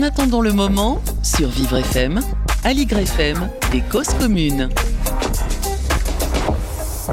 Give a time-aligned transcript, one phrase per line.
[0.00, 2.22] En attendant le moment, sur Vivre FM,
[2.64, 4.70] Aligre FM et Cause Commune.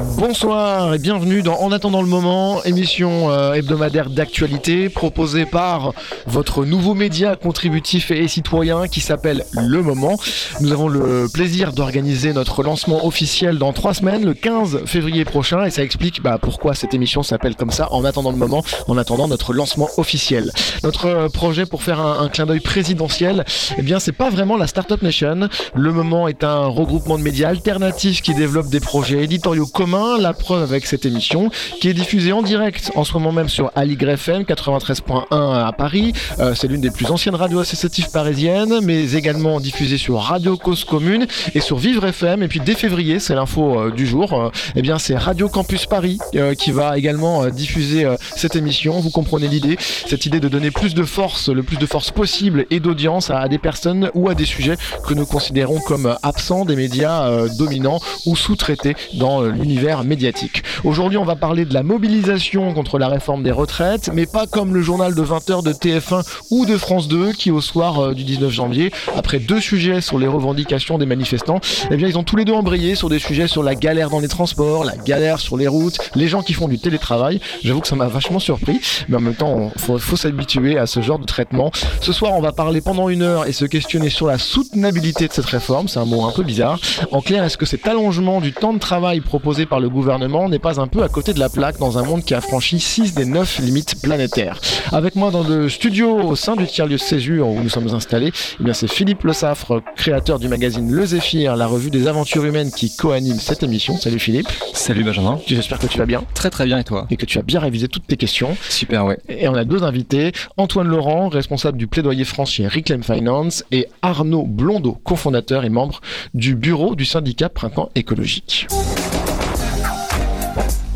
[0.00, 5.92] Bonsoir et bienvenue dans En attendant le moment, émission euh, hebdomadaire d'actualité proposée par
[6.26, 10.16] votre nouveau média contributif et citoyen qui s'appelle Le Moment.
[10.60, 15.64] Nous avons le plaisir d'organiser notre lancement officiel dans trois semaines, le 15 février prochain,
[15.64, 18.96] et ça explique bah, pourquoi cette émission s'appelle comme ça, En attendant le moment, en
[18.98, 20.52] attendant notre lancement officiel.
[20.84, 23.44] Notre euh, projet pour faire un, clin d'œil présidentiel,
[23.76, 25.48] eh bien c'est pas vraiment la Startup Nation.
[25.74, 30.34] Le Moment est un regroupement de médias alternatifs qui développent des projets éditoriaux communs la
[30.34, 34.10] preuve avec cette émission qui est diffusée en direct en ce moment même sur Aligre
[34.10, 36.12] FM 93.1 à Paris.
[36.40, 40.84] Euh, c'est l'une des plus anciennes radios associatives parisiennes, mais également diffusée sur Radio Cause
[40.84, 42.42] Commune et sur Vivre FM.
[42.42, 45.86] Et puis dès février, c'est l'info euh, du jour, euh, eh bien c'est Radio Campus
[45.86, 46.18] Paris
[46.58, 49.00] qui va également diffuser cette émission.
[49.00, 52.66] Vous comprenez l'idée, cette idée de donner plus de force, le plus de force possible
[52.70, 54.76] et d'audience à, des personnes ou à des sujets
[55.06, 60.62] que nous considérons comme absents des médias dominants ou sous-traités dans l'univers médiatique.
[60.84, 64.74] Aujourd'hui, on va parler de la mobilisation contre la réforme des retraites, mais pas comme
[64.74, 68.24] le journal de 20h de TF1 ou de France 2 qui, au soir euh, du
[68.24, 72.36] 19 janvier, après deux sujets sur les revendications des manifestants, eh bien, ils ont tous
[72.36, 75.56] les deux embrayé sur des sujets sur la galère dans les transports, la galère sur
[75.56, 77.40] les routes, les gens qui font du télétravail.
[77.62, 80.86] J'avoue que ça m'a vachement surpris, mais en même temps, il faut, faut s'habituer à
[80.86, 81.70] ce genre de traitement.
[82.00, 85.32] Ce soir, on va parler pendant une heure et se questionner sur la soutenabilité de
[85.32, 85.88] cette réforme.
[85.88, 86.78] C'est un mot un peu bizarre.
[87.12, 90.58] En clair, est-ce que cet allongement du temps de travail proposé par le gouvernement n'est
[90.58, 93.14] pas un peu à côté de la plaque dans un monde qui a franchi 6
[93.14, 94.60] des 9 limites planétaires.
[94.92, 98.64] Avec moi dans le studio au sein du tiers-lieu Césure où nous sommes installés, eh
[98.64, 102.70] bien c'est Philippe Le Saffre, créateur du magazine Le Zéphyr, la revue des aventures humaines
[102.70, 103.96] qui coanime cette émission.
[103.96, 104.48] Salut Philippe.
[104.72, 105.38] Salut Benjamin.
[105.46, 106.24] J'espère que tu vas bien.
[106.34, 107.06] Très très bien et toi?
[107.10, 108.56] Et que tu as bien révisé toutes tes questions.
[108.68, 109.18] Super ouais.
[109.28, 113.88] Et on a deux invités, Antoine Laurent, responsable du plaidoyer France chez Reclaim Finance et
[114.02, 116.00] Arnaud Blondeau, cofondateur et membre
[116.34, 118.66] du bureau du syndicat Printemps écologique.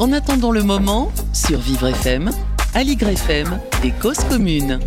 [0.03, 2.33] En attendant le moment, sur Vivre FM,
[2.75, 4.81] Aligre FM et Cause Commune.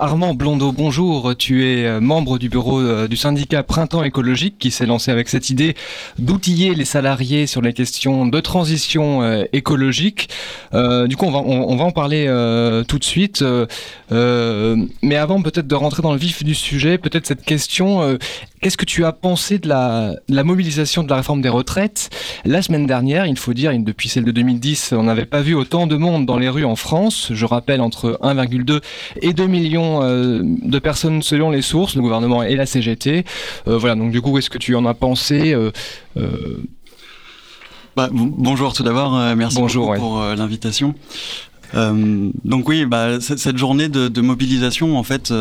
[0.00, 1.34] Armand Blondeau, bonjour.
[1.36, 5.28] Tu es euh, membre du bureau euh, du syndicat Printemps écologique qui s'est lancé avec
[5.28, 5.74] cette idée
[6.20, 10.28] d'outiller les salariés sur les questions de transition euh, écologique.
[10.72, 12.26] du coup, on va, on, va en parler
[12.86, 13.44] tout de suite.
[14.10, 18.18] mais avant peut-être de rentrer dans le vif du sujet, peut-être cette question,
[18.60, 22.10] Qu'est-ce que tu as pensé de la, la, mobilisation de la réforme des retraites?
[22.44, 25.86] La semaine dernière, il faut dire, depuis celle de 2010, on n'avait pas vu autant
[25.86, 27.28] de monde dans les rues en France.
[27.32, 28.80] Je rappelle, entre 1,2
[29.22, 33.24] et 2 millions euh, de personnes selon les sources, le gouvernement et la CGT.
[33.68, 35.70] Euh, voilà, donc du coup, qu'est-ce que tu en as pensé euh,
[37.96, 40.94] bah, Bonjour tout d'abord, merci bonjour, pour l'invitation.
[41.74, 45.32] donc oui, bah, cette journée de, de mobilisation, en fait,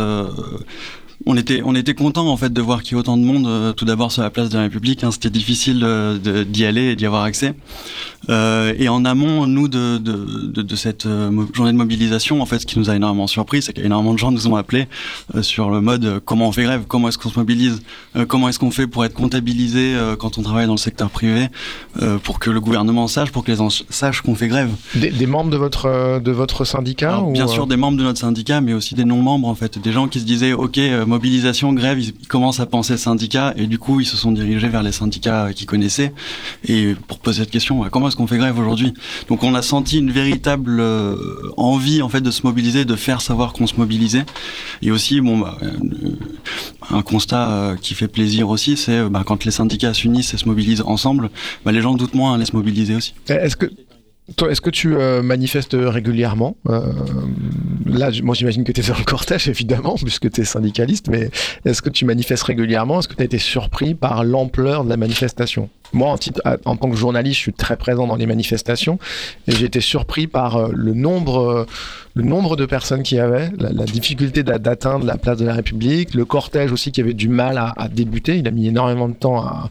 [1.25, 3.47] on était on était content en fait de voir qu'il y ait autant de monde
[3.47, 5.03] euh, tout d'abord sur la place de la République.
[5.03, 7.53] Hein, C'était difficile euh, d'y aller et d'y avoir accès.
[8.29, 12.59] Euh, et en amont, nous de de, de, cette euh, journée de mobilisation, en fait,
[12.59, 14.87] ce qui nous a énormément surpris, c'est qu'énormément de gens nous ont appelés
[15.41, 17.81] sur le mode comment on fait grève, comment est-ce qu'on se mobilise,
[18.27, 21.47] comment est-ce qu'on fait pour être comptabilisé quand on travaille dans le secteur privé,
[22.23, 24.69] pour que le gouvernement sache, pour que les gens sachent qu'on fait grève.
[24.95, 28.19] Des, des, membres de votre de votre syndicat ou Bien sûr, des membres de notre
[28.19, 31.99] syndicat, mais aussi des non-membres en fait, des gens qui se disaient ok mobilisation, grève,
[31.99, 35.53] ils commencent à penser syndicat et du coup ils se sont dirigés vers les syndicats
[35.53, 36.13] qu'ils connaissaient
[36.67, 38.93] et pour poser cette question, comment est-ce qu'on fait grève aujourd'hui
[39.29, 41.15] Donc on a senti une véritable euh,
[41.55, 44.25] envie en fait de se mobiliser, de faire savoir qu'on se mobilisait
[44.81, 45.71] et aussi bon bah, euh,
[46.89, 50.47] un constat euh, qui fait plaisir aussi, c'est bah, quand les syndicats s'unissent et se
[50.47, 51.29] mobilisent ensemble,
[51.63, 53.13] bah, les gens doutent moins à les se mobiliser aussi.
[53.27, 53.67] Est-ce que
[54.35, 56.81] toi, est-ce que tu euh, manifestes régulièrement euh,
[57.85, 61.29] Là, moi, j'imagine que tu es sur le cortège, évidemment, puisque tu es syndicaliste, mais
[61.63, 62.99] est-ce que tu manifestes régulièrement?
[62.99, 65.69] Est-ce que tu as été surpris par l'ampleur de la manifestation?
[65.93, 66.13] Moi,
[66.65, 68.99] en, tant que journaliste, je suis très présent dans les manifestations,
[69.47, 71.65] et j'ai été surpris par euh, le nombre,
[72.13, 76.13] le nombre de personnes qu'il y avait, la, difficulté d'atteindre la place de la République,
[76.13, 78.35] le cortège aussi qui avait du mal à, débuter.
[78.35, 79.69] Il a mis énormément de temps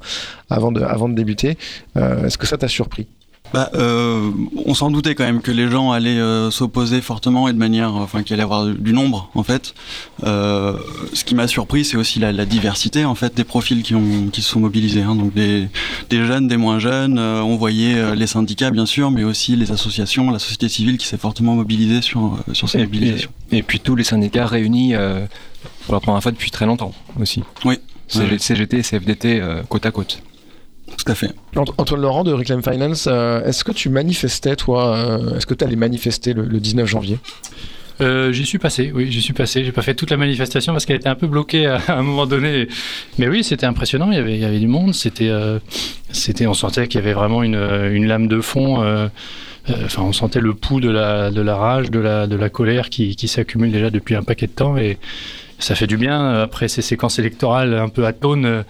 [0.48, 1.58] avant, de, avant de débuter.
[1.96, 3.06] est-ce que ça t'a surpris?
[3.52, 4.30] Bah, euh,
[4.64, 7.94] on s'en doutait quand même que les gens allaient euh, s'opposer fortement et de manière,
[7.94, 9.74] enfin qu'il allait y avoir du nombre en fait.
[10.24, 10.76] Euh,
[11.12, 14.28] ce qui m'a surpris, c'est aussi la, la, diversité en fait des profils qui ont
[14.32, 15.02] qui se sont mobilisés.
[15.02, 15.14] Hein.
[15.14, 15.68] donc des,
[16.10, 17.18] des jeunes, des moins jeunes.
[17.18, 21.18] On voyait les syndicats bien sûr, mais aussi les associations, la société civile qui s'est
[21.18, 23.30] fortement mobilisée sur sur ces mobilisations.
[23.52, 24.94] Et, puis tous les syndicats réunis
[25.84, 27.42] pour la première fois depuis très longtemps aussi.
[27.64, 27.78] Oui.
[28.08, 30.22] CGT et CFDT côte à côte.
[30.86, 31.30] Tout à fait.
[31.56, 35.64] Antoine Laurent de Reclaim Finance, euh, est-ce que tu manifestais, toi, euh, est-ce que tu
[35.64, 37.18] allais manifester le, 19 janvier?
[38.00, 39.64] Euh, J'y suis passé, oui, j'y suis passé.
[39.64, 42.26] J'ai pas fait toute la manifestation parce qu'elle était un peu bloquée à, un moment
[42.26, 42.68] donné.
[43.18, 44.10] Mais oui, c'était impressionnant.
[44.10, 44.94] Il y avait, il y avait du monde.
[44.94, 45.58] C'était, euh,
[46.10, 48.82] c'était, on sentait qu'il y avait vraiment une, une lame de fond.
[49.70, 52.48] Euh, enfin, on sentait le pouls de la, de la rage, de la, de la
[52.48, 54.76] colère qui, qui s'accumule déjà depuis un paquet de temps.
[54.76, 54.98] Et,
[55.58, 58.62] ça fait du bien, euh, après ces séquences électorales un peu atones, euh,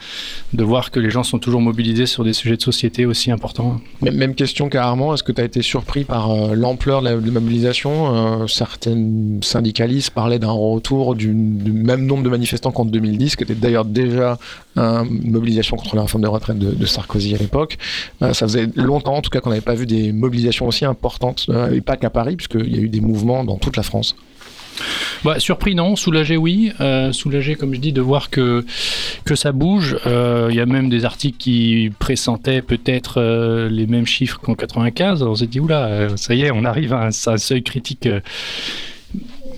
[0.52, 3.80] de voir que les gens sont toujours mobilisés sur des sujets de société aussi importants.
[4.02, 8.46] Même question qu'Armand, est-ce que tu as été surpris par euh, l'ampleur de la, mobilisation?
[8.46, 8.96] Certains
[9.42, 14.38] syndicalistes parlaient d'un retour du, même nombre de manifestants qu'en 2010, qui était d'ailleurs déjà
[14.76, 17.78] une mobilisation contre la réforme des retraites de, Sarkozy à l'époque.
[18.20, 21.80] ça faisait longtemps, en tout cas, qu'on n'avait pas vu des mobilisations aussi importantes, et
[21.80, 24.16] pas qu'à Paris, puisqu'il y a eu des mouvements dans toute la France.
[25.24, 28.64] Bah, surpris non, soulagé oui, euh, soulagé comme je dis de voir que
[29.34, 29.96] ça bouge.
[30.06, 34.54] Euh, il y a même des articles qui pressentaient peut-être euh, les mêmes chiffres qu'en
[34.54, 35.22] 95.
[35.22, 38.08] On s'est dit oula, ça y est, on arrive à un seuil critique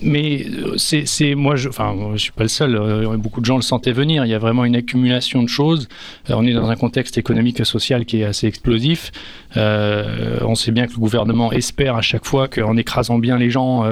[0.01, 2.75] mais euh, c'est moi, je, enfin, je suis pas le seul.
[2.75, 4.25] Euh, beaucoup de gens le sentaient venir.
[4.25, 5.87] Il y a vraiment une accumulation de choses.
[6.29, 9.11] Euh, on est dans un contexte économique et social qui est assez explosif.
[9.55, 13.83] on sait bien que le gouvernement espère à chaque fois qu'en écrasant bien les gens,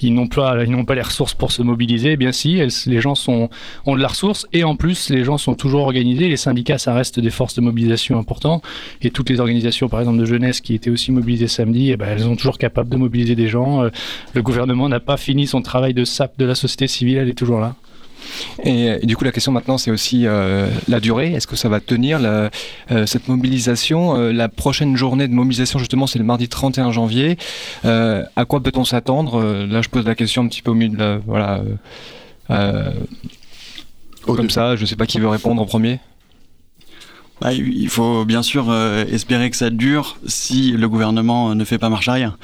[0.00, 2.12] ils n'ont pas, ils n'ont pas les ressources pour se mobiliser.
[2.12, 3.48] Eh bien si, les gens sont,
[3.86, 6.28] ont de la ressource et en plus, les gens sont toujours organisés.
[6.28, 8.64] Les syndicats, ça reste des forces de mobilisation importantes.
[9.02, 12.08] Et toutes les organisations, par exemple de jeunesse, qui étaient aussi mobilisées samedi, eh ben,
[12.08, 13.82] elles sont toujours capables de mobiliser des gens.
[14.34, 17.34] le gouvernement n'a pas fini son travail de sape de la société civile, elle est
[17.34, 17.74] toujours là.
[18.64, 21.32] Et, du coup, la question maintenant, c'est aussi euh, la durée.
[21.32, 22.48] Est-ce que ça va tenir euh,
[23.06, 27.36] cette mobilisation euh, La prochaine journée de mobilisation, justement, c'est le mardi 31 janvier.
[27.84, 29.42] à quoi peut-on s'attendre?
[29.66, 31.18] Là, je pose la question un petit peu au milieu de la.
[31.26, 31.62] Voilà.
[34.26, 36.00] comme ça, je ne sais pas qui veut répondre en premier.
[37.40, 38.72] Bah, il faut bien sûr
[39.12, 42.38] espérer que ça dure si le gouvernement ne fait pas marche arrière.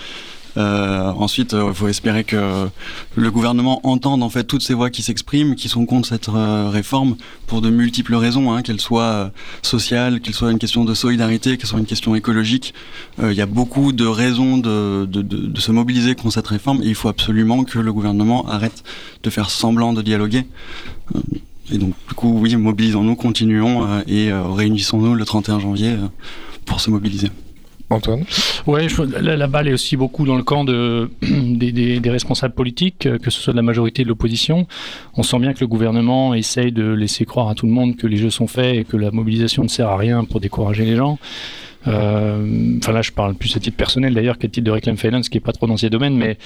[0.56, 2.69] Euh, ensuite, il euh, faut espérer que
[3.17, 6.69] le gouvernement entende en fait toutes ces voix qui s'expriment, qui sont contre cette euh,
[6.70, 7.17] réforme
[7.47, 9.32] pour de multiples raisons, hein, qu'elle soit
[9.62, 12.75] sociale, qu'elle soit une question de solidarité, qu'elle soit une question écologique.
[13.23, 16.88] Il y a beaucoup de raisons de, de, de, se mobiliser contre cette réforme et
[16.88, 18.82] il faut absolument que le gouvernement arrête
[19.23, 20.46] de faire semblant de dialoguer.
[21.73, 25.96] Et donc, du coup, oui, mobilisons-nous, continuons et réunissons-nous le 31 janvier
[26.64, 27.31] pour se mobiliser.
[27.91, 28.25] Antoine
[28.67, 28.87] Oui,
[29.21, 33.41] la, balle est aussi beaucoup dans le camp de, des, responsables politiques, euh, que ce
[33.41, 34.67] soit de la majorité de l'opposition.
[35.17, 38.07] On sent bien que le gouvernement essaye de laisser croire à tout le monde que
[38.07, 40.97] les jeux sont faits et que la mobilisation ne sert à rien pour décourager les
[40.97, 41.19] gens.
[41.87, 45.29] Euh, enfin là, je parle plus à titre personnel d'ailleurs qu'à titre de Reclaim Finance,
[45.29, 46.37] qui est pas trop dans ces domaines, mais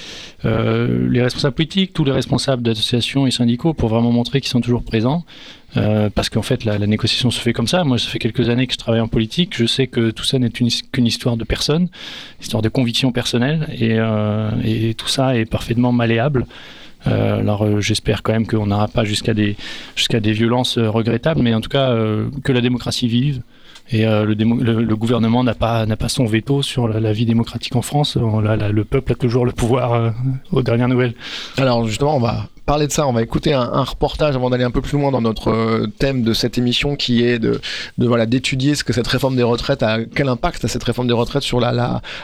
[0.45, 4.61] euh, les responsables politiques, tous les responsables d'associations et syndicaux, pour vraiment montrer qu'ils sont
[4.61, 5.25] toujours présents.
[5.77, 7.83] Euh, parce qu'en fait, la, négociation se fait comme ça.
[7.83, 9.57] Moi, ça fait quelques années que je travaille en politique.
[9.57, 11.89] Je sais que tout ça n'est qu'une histoire de personne,
[12.41, 16.47] histoire de conviction personnelle, et, tout ça est parfaitement malléable.
[17.07, 19.57] alors j'espère quand même qu'on n'aura pas jusqu'à des,
[19.97, 21.93] jusqu'à des violences regrettables, mais en tout cas
[22.45, 23.43] que la démocratie vive,
[23.91, 28.17] et euh, le, gouvernement n'a pas, son veto sur la, vie démocratique en France.
[28.17, 30.11] le peuple a toujours le pouvoir euh,
[30.53, 31.15] aux dernières nouvelles.
[31.59, 34.71] Alors justement, on va parler de ça, on va écouter un, reportage avant d'aller un
[34.71, 37.61] peu plus loin dans notre euh, thème de cette émission qui est de,
[37.99, 41.15] voilà d'étudier ce que cette réforme des retraites a, quel impact a cette réforme des
[41.15, 41.61] retraites sur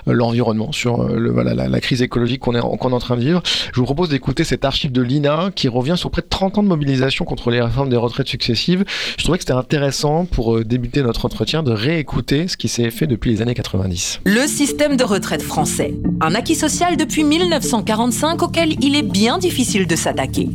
[0.07, 3.43] l'environnement, sur euh, la, crise écologique qu'on est, qu'on est en train de vivre.
[3.45, 6.63] Je vous propose d'écouter cet archive de l'INA qui revient sur près de 30 ans
[6.63, 8.85] de mobilisation contre les réformes des retraites successives.
[9.19, 13.09] Je trouvais que c'était intéressant pour débuter notre entretien de réécouter ce qui s'est fait
[13.09, 14.21] depuis les années 90.
[14.25, 19.89] Le système de retraite français, un acquis social depuis 1945 auquel il est bien difficile
[19.89, 20.49] de s'attaquer.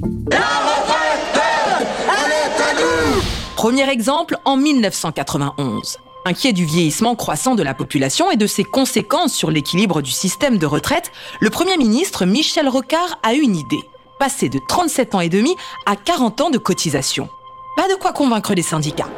[3.57, 5.97] Premier exemple, en 1991.
[6.25, 10.57] Inquiet du vieillissement croissant de la population et de ses conséquences sur l'équilibre du système
[10.57, 11.11] de retraite,
[11.41, 13.83] le Premier ministre Michel Rocard a une idée.
[14.17, 15.53] Passer de 37 ans et demi
[15.85, 17.27] à 40 ans de cotisation.
[17.75, 19.09] Pas de quoi convaincre les syndicats.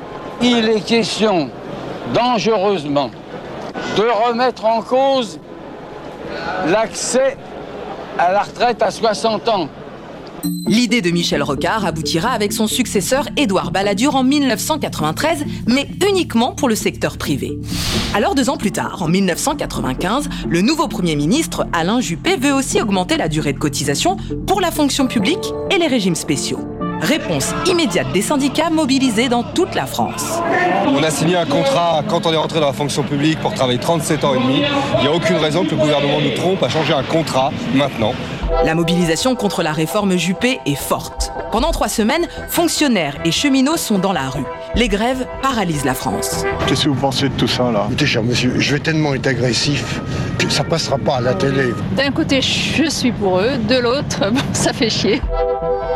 [0.41, 1.49] Il est question,
[2.13, 3.11] dangereusement,
[3.95, 5.39] de remettre en cause
[6.67, 7.37] l'accès
[8.17, 9.69] à la retraite à 60 ans.
[10.67, 16.69] L'idée de Michel Rocard aboutira avec son successeur Édouard Balladur en 1993, mais uniquement pour
[16.69, 17.57] le secteur privé.
[18.13, 22.81] Alors deux ans plus tard, en 1995, le nouveau Premier ministre Alain Juppé veut aussi
[22.81, 26.76] augmenter la durée de cotisation pour la fonction publique et les régimes spéciaux.
[27.01, 30.39] Réponse immédiate des syndicats mobilisés dans toute la France.
[30.87, 33.79] On a signé un contrat quand on est rentré dans la fonction publique pour travailler
[33.79, 34.63] 37 ans et demi.
[34.95, 38.13] Il n'y a aucune raison que le gouvernement nous trompe à changer un contrat maintenant.
[38.63, 41.31] La mobilisation contre la réforme Juppé est forte.
[41.51, 44.45] Pendant trois semaines, fonctionnaires et cheminots sont dans la rue.
[44.75, 46.45] Les grèves paralysent la France.
[46.67, 47.85] Qu'est-ce que vous pensez de tout ça là?
[47.87, 50.01] Écoutez, cher monsieur, je vais tellement être agressif
[50.49, 51.73] ça passera pas à la télé.
[51.95, 55.21] D'un côté, je suis pour eux, de l'autre, ça fait chier.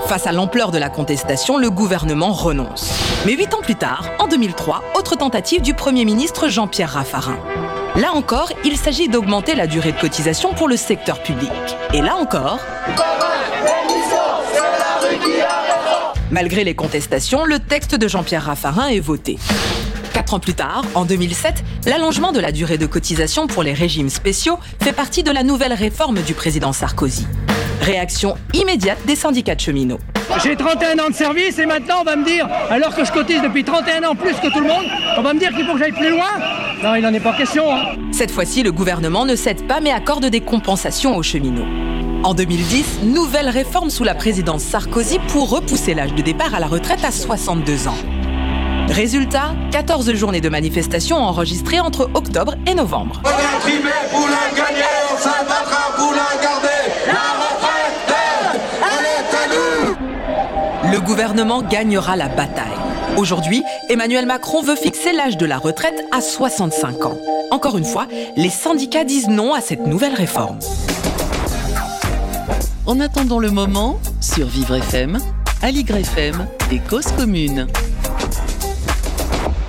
[0.07, 2.91] Face à l'ampleur de la contestation, le gouvernement renonce.
[3.25, 7.37] Mais huit ans plus tard, en 2003, autre tentative du Premier ministre Jean-Pierre Raffarin.
[7.95, 11.51] Là encore, il s'agit d'augmenter la durée de cotisation pour le secteur public.
[11.93, 12.59] Et là encore...
[16.29, 19.37] Malgré les contestations, le texte de Jean-Pierre Raffarin est voté.
[20.13, 24.09] Quatre ans plus tard, en 2007, l'allongement de la durée de cotisation pour les régimes
[24.09, 27.27] spéciaux fait partie de la nouvelle réforme du président Sarkozy.
[27.81, 29.97] Réaction immédiate des syndicats de cheminots.
[30.43, 33.41] J'ai 31 ans de service et maintenant on va me dire, alors que je cotise
[33.41, 34.85] depuis 31 ans plus que tout le monde,
[35.17, 36.29] on va me dire qu'il faut que j'aille plus loin
[36.83, 37.73] Non, il n'en est pas question.
[37.73, 37.95] Hein.
[38.11, 41.65] Cette fois-ci, le gouvernement ne cède pas mais accorde des compensations aux cheminots.
[42.23, 46.67] En 2010, nouvelle réforme sous la présidence Sarkozy pour repousser l'âge de départ à la
[46.67, 47.97] retraite à 62 ans.
[48.89, 53.23] Résultat, 14 journées de manifestations enregistrées entre octobre et novembre.
[60.91, 62.67] Le gouvernement gagnera la bataille.
[63.15, 67.17] Aujourd'hui, Emmanuel Macron veut fixer l'âge de la retraite à 65 ans.
[67.49, 70.59] Encore une fois, les syndicats disent non à cette nouvelle réforme.
[72.85, 75.19] En attendant le moment, sur Vivre FM,
[75.61, 77.67] Aligre FM et Cause Commune.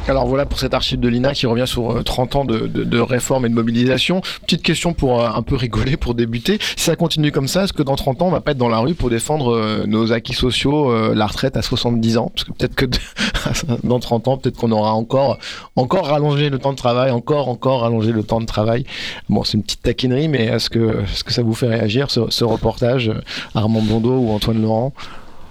[0.09, 3.47] Alors voilà pour cette archive de l'INA qui revient sur 30 euh, ans de, réforme
[3.47, 4.21] et de mobilisation.
[4.43, 6.59] Petite question pour euh, un peu rigoler, pour débuter.
[6.77, 8.69] Si ça continue comme ça, est-ce que dans 30 ans, on va pas être dans
[8.69, 12.33] la rue pour défendre euh, nos acquis sociaux, la retraite à 70 ans?
[12.35, 12.87] Parce que peut-être que
[13.85, 15.39] dans 30 ans, peut-être qu'on aura encore,
[15.77, 18.85] encore rallongé le temps de travail, encore, encore rallongé le temps de travail.
[19.29, 23.13] Bon, c'est une petite taquinerie, mais est-ce que, que ça vous fait réagir, ce, reportage,
[23.55, 24.93] Armand Blondeau ou Antoine Laurent?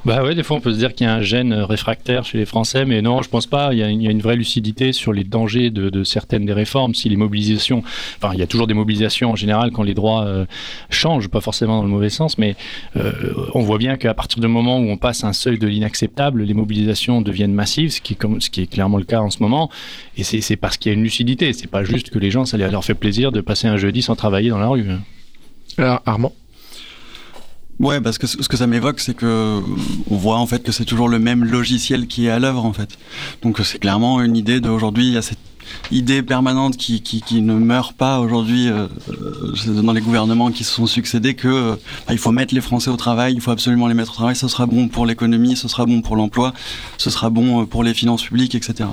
[0.04, 2.38] Bah ouais, des fois on peut se dire qu'il y a un gène réfractaire chez
[2.38, 3.74] les Français, mais non, je pense pas.
[3.74, 6.96] Il y a, une vraie lucidité sur les dangers de, certaines des réformes.
[6.96, 7.84] Si les mobilisations,
[8.18, 10.46] enfin, il y a toujours des mobilisations en général quand les droits euh,
[10.90, 12.56] changent, pas forcément dans le mauvais sens, mais
[12.98, 13.12] euh,
[13.54, 16.54] on voit bien qu'à partir du moment où on passe un seuil de l'inacceptable, les
[16.54, 19.70] mobilisations deviennent massives, ce qui, est ce qui est clairement le cas en ce moment.
[20.18, 21.54] Et c'est parce qu'il y a une lucidité.
[21.54, 24.16] C'est pas juste que les gens, ça leur fait plaisir de passer un jeudi sans
[24.16, 24.86] travailler dans la rue.
[25.78, 26.34] Alors, Armand?
[27.82, 29.60] Ouais, parce que ce que ça m'évoque, c'est que
[30.10, 32.74] on voit en fait que c'est toujours le même logiciel qui est à l'œuvre en
[32.74, 32.90] fait.
[33.42, 35.08] Donc c'est clairement une idée d'aujourd'hui.
[35.08, 35.40] Il y a cette
[35.92, 40.64] idée permanente qui, qui, qui ne meurt pas aujourd'hui euh, euh, dans les gouvernements qui
[40.64, 41.76] se sont succédés que euh,
[42.08, 44.36] bah, il faut mettre les Français au travail, il faut absolument les mettre au travail,
[44.36, 46.54] ce sera bon pour l'économie, ce sera bon pour l'emploi,
[46.98, 48.90] ce sera bon pour les finances publiques, etc.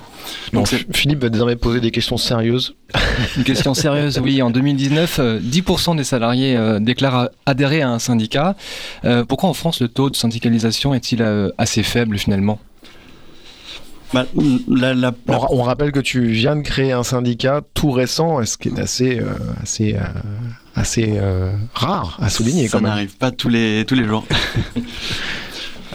[0.52, 2.74] Donc, Philippe va désormais poser des questions sérieuses.
[3.36, 4.40] Une question sérieuse, oui.
[4.42, 8.56] En 2019, 10% des salariés déclarent adhérer à un syndicat.
[9.28, 11.24] pourquoi en France le taux de syndicalisation est-il
[11.58, 12.58] assez faible finalement?
[14.14, 14.26] Bah,
[15.50, 19.20] on, rappelle que tu viens de créer un syndicat tout récent, ce qui est assez,
[19.20, 20.00] euh, assez, euh,
[20.74, 22.68] assez euh, rare à souligner.
[22.68, 24.24] Ça n'arrive pas tous les, tous les jours.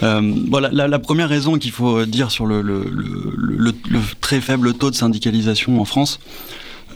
[0.00, 3.72] voilà, la, première raison qu'il faut dire sur le, le, le,
[4.20, 6.20] très faible taux de syndicalisation en France,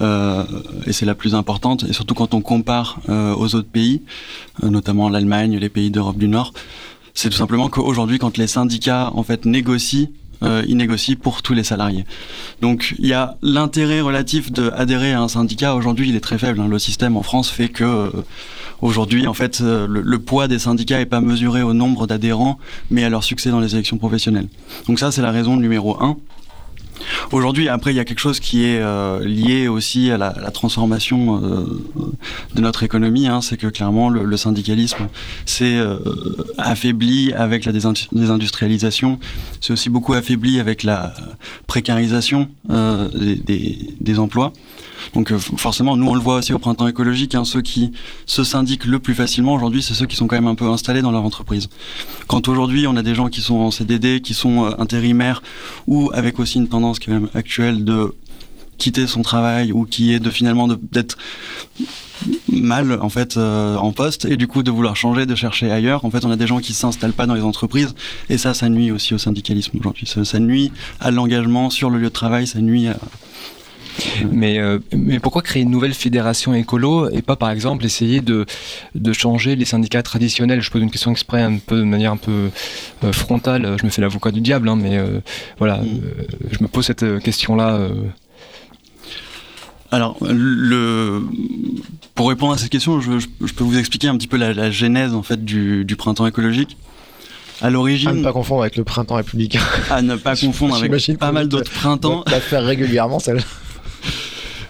[0.01, 4.03] et c'est la plus importante, et surtout quand on compare aux autres pays,
[4.63, 6.53] notamment l'Allemagne, les pays d'Europe du Nord,
[7.15, 10.09] c'est tout simplement qu'aujourd'hui, quand les syndicats en fait négocient
[10.43, 12.05] euh, il négocie pour tous les salariés.
[12.61, 15.75] Donc il y a l'intérêt relatif d'adhérer à un syndicat.
[15.75, 16.61] Aujourd'hui, il est très faible.
[16.61, 16.69] Hein.
[16.69, 18.11] Le système en France fait que euh,
[18.81, 22.59] aujourd'hui, en fait, euh, le, poids des syndicats n'est pas mesuré au nombre d'adhérents,
[22.91, 24.49] mais à leur succès dans les élections professionnelles.
[24.87, 26.17] Donc ça, c'est la raison numéro un.
[27.33, 31.43] Aujourd'hui, après, il y a quelque chose qui est euh, lié aussi à la, transformation
[31.43, 31.83] euh,
[32.55, 33.27] de notre économie.
[33.29, 35.09] Hein, c'est que clairement, le, syndicalisme
[35.47, 35.99] s'est euh,
[36.57, 39.19] affaibli avec la désindustrialisation.
[39.61, 41.13] C'est aussi beaucoup affaibli avec la
[41.67, 44.53] précarisation des emplois.
[45.15, 47.93] Donc forcément, nous on le voit aussi au printemps écologique, hein, ceux qui
[48.27, 51.03] se syndiquent le plus facilement aujourd'hui, c'est ceux qui sont quand même un peu installés
[51.03, 51.69] dans leur entreprise.
[52.27, 55.43] Quand aujourd'hui on a des gens qui sont en CDD, qui sont intérimaires,
[55.87, 58.15] ou avec aussi une tendance quand même actuelle de
[58.79, 61.19] quitter son travail ou qui est de finalement d'être
[62.49, 66.05] mal en fait euh, en poste et du coup de vouloir changer, de chercher ailleurs.
[66.05, 67.95] En fait, on a des gens qui s'installent pas dans les entreprises
[68.31, 70.07] et ça, ça nuit aussi au syndicalisme aujourd'hui.
[70.07, 72.97] Ça, ça, nuit à l'engagement sur le lieu de travail, ça nuit à,
[74.31, 78.47] mais, euh, mais pourquoi créer une nouvelle fédération écolo et pas par exemple essayer de,
[78.95, 80.61] de changer les syndicats traditionnels?
[80.61, 82.51] Je pose une question exprès un peu de manière un peu
[83.05, 85.21] euh, frontale, je me fais l'avocat du diable, hein, mais euh,
[85.59, 86.01] voilà, mm.
[86.51, 87.89] je me pose cette question-là.
[89.91, 91.23] Alors, le...
[92.15, 94.71] pour répondre à cette question, je, je, peux vous expliquer un petit peu la, la
[94.71, 96.77] genèse en fait du, du printemps écologique.
[97.61, 98.09] À l'origine.
[98.09, 99.61] À ne pas confondre avec le printemps républicain.
[99.91, 102.23] À ne pas confondre avec pas mal d'autres printemps.
[102.27, 103.41] À faire régulièrement celle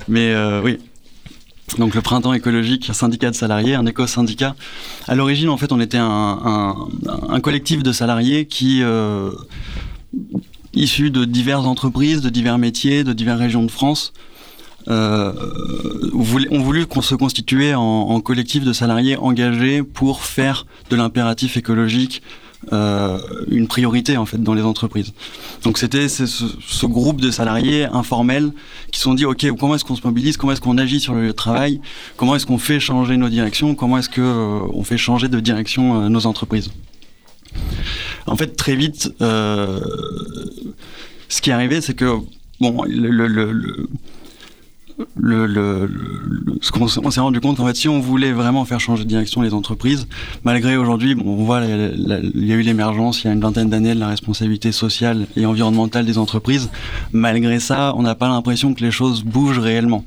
[0.08, 0.78] mais euh, oui.
[1.76, 4.56] Donc le printemps écologique, syndicat de salariés, un éco-syndicat.
[5.06, 6.74] À l'origine, en fait, on était un,
[7.42, 9.30] collectif de salariés qui, euh,
[10.72, 14.14] issus de diverses entreprises, de divers métiers, de diverses régions de France,
[14.88, 15.32] euh,
[16.14, 22.22] ont voulu qu'on se constituer en, collectif de salariés engagés pour faire de l'impératif écologique
[22.72, 25.12] euh, une priorité en fait dans les entreprises.
[25.62, 28.50] Donc c'était ce, groupe de salariés informels
[28.90, 31.14] qui se sont dit ok comment est-ce qu'on se mobilise, comment est-ce qu'on agit sur
[31.14, 31.80] le lieu de travail,
[32.16, 35.38] comment est-ce qu'on fait changer nos directions, comment est-ce que euh, on fait changer de
[35.38, 36.70] direction euh, nos entreprises?
[38.26, 39.80] En fait très vite, ce
[41.40, 42.18] qui est arrivé c'est que
[42.60, 43.88] bon le,
[45.16, 45.90] le,
[46.60, 49.42] ce qu'on s'est rendu compte qu'en fait, si on voulait vraiment faire changer de direction
[49.42, 50.06] les entreprises,
[50.44, 53.70] malgré aujourd'hui, bon, on voit, il y a eu l'émergence il y a une vingtaine
[53.70, 56.70] d'années de la responsabilité sociale et environnementale des entreprises.
[57.12, 60.04] Malgré ça, on n'a pas l'impression que les choses bougent réellement.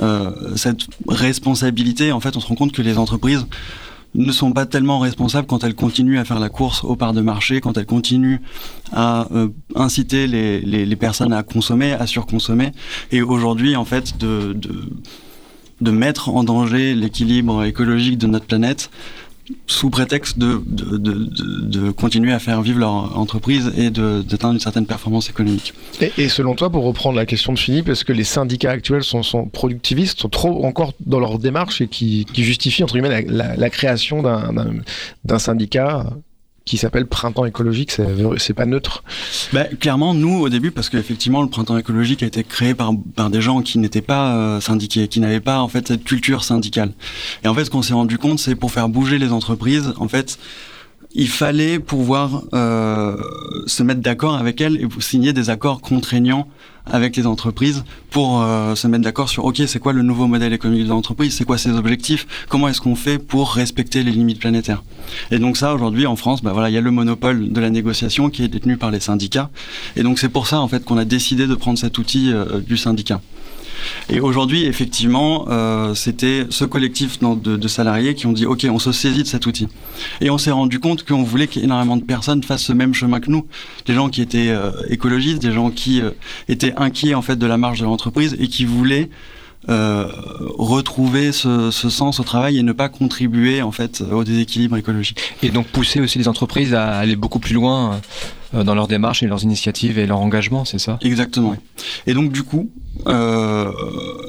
[0.00, 3.46] Euh, cette responsabilité, en fait, on se rend compte que les entreprises
[4.14, 7.20] ne sont pas tellement responsables quand elles continuent à faire la course aux parts de
[7.20, 8.40] marché, quand elles continuent
[8.92, 12.72] à euh, inciter les, personnes à consommer, à surconsommer.
[13.12, 14.88] Et aujourd'hui, en fait, de, de,
[15.80, 18.90] de mettre en danger l'équilibre écologique de notre planète
[19.66, 24.86] sous prétexte de, de, de, continuer à faire vivre leur entreprise et d'atteindre une certaine
[24.86, 25.74] performance économique.
[26.18, 29.22] Et, selon toi, pour reprendre la question de Philippe, est-ce que les syndicats actuels sont,
[29.22, 33.56] sont, productivistes, sont trop encore dans leur démarche et qui, qui justifient entre guillemets la,
[33.56, 36.06] la création d'un syndicat
[36.64, 37.90] qui s'appelle Printemps écologique,
[38.38, 39.02] c'est pas neutre.
[39.52, 43.30] Bah, clairement, nous, au début, parce qu'effectivement, le Printemps écologique a été créé par, par
[43.30, 46.92] des gens qui n'étaient pas euh, syndiqués, qui n'avaient pas en fait cette culture syndicale.
[47.44, 50.08] Et en fait, ce qu'on s'est rendu compte, c'est pour faire bouger les entreprises, en
[50.08, 50.38] fait,
[51.14, 53.16] il fallait pouvoir euh,
[53.66, 56.46] se mettre d'accord avec elles et signer des accords contraignants
[56.86, 60.52] avec les entreprises pour euh, se mettre d'accord sur ok c'est quoi le nouveau modèle
[60.52, 64.40] économique de l'entreprise, c'est quoi ses objectifs, comment est-ce qu'on fait pour respecter les limites
[64.40, 64.82] planétaires?
[65.30, 67.70] Et donc ça aujourd'hui en France, bah voilà il y a le monopole de la
[67.70, 69.50] négociation qui est détenu par les syndicats
[69.96, 72.60] et donc c'est pour ça en fait qu'on a décidé de prendre cet outil euh,
[72.60, 73.20] du syndicat.
[74.08, 78.92] Et aujourd'hui, effectivement, euh, c'était ce collectif de, salariés qui ont dit OK, on se
[78.92, 79.68] saisit de cet outil.
[80.20, 83.30] Et on s'est rendu compte qu'on voulait qu'énormément de personnes fassent ce même chemin que
[83.30, 83.46] nous.
[83.86, 86.10] Des gens qui étaient euh, écologistes, des gens qui euh,
[86.48, 89.08] étaient inquiets en fait de la marge de l'entreprise et qui voulaient
[89.68, 95.20] retrouver ce, ce, sens au travail et ne pas contribuer en fait au déséquilibre écologique.
[95.42, 98.00] Et donc pousser aussi les entreprises à aller beaucoup plus loin
[98.52, 100.98] dans leurs démarches et leurs initiatives et leur engagement, c'est ça?
[101.02, 101.56] Exactement.
[102.06, 102.70] Et donc du coup,
[103.06, 103.70] euh,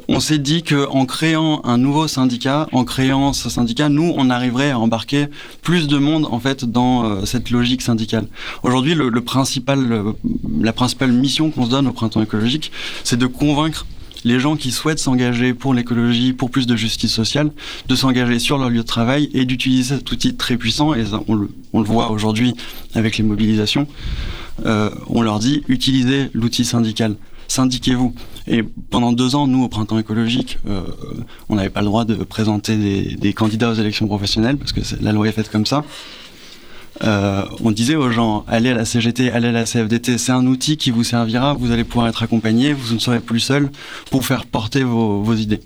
[0.07, 4.29] on s'est dit que en créant un nouveau syndicat, en créant ce syndicat, nous, on
[4.29, 5.27] arriverait à embarquer
[5.61, 8.27] plus de monde en fait dans euh, cette logique syndicale.
[8.63, 10.13] Aujourd'hui, le, le, principal,
[10.59, 12.71] la principale mission qu'on se donne au printemps écologique,
[13.03, 13.85] c'est de convaincre
[14.23, 17.51] les gens qui souhaitent s'engager pour l'écologie, pour plus de justice sociale,
[17.87, 20.93] de s'engager sur leur lieu de travail et d'utiliser cet outil très puissant.
[20.93, 22.55] Et on le, voit aujourd'hui
[22.93, 23.87] avec les mobilisations.
[24.65, 27.15] Euh, on leur dit utilisez l'outil syndical,
[27.47, 28.13] syndiquez-vous.
[28.47, 30.81] Et pendant deux ans, nous, au printemps écologique, euh,
[31.49, 35.11] on n'avait pas le droit de présenter des, candidats aux élections professionnelles parce que la
[35.11, 35.83] loi est faite comme ça.
[37.03, 40.45] Euh, on disait aux gens, allez à la CGT, allez à la CFDT, c'est un
[40.45, 43.71] outil qui vous servira, vous allez pouvoir être accompagné, vous ne serez plus seul
[44.11, 45.61] pour faire porter vos, vos idées.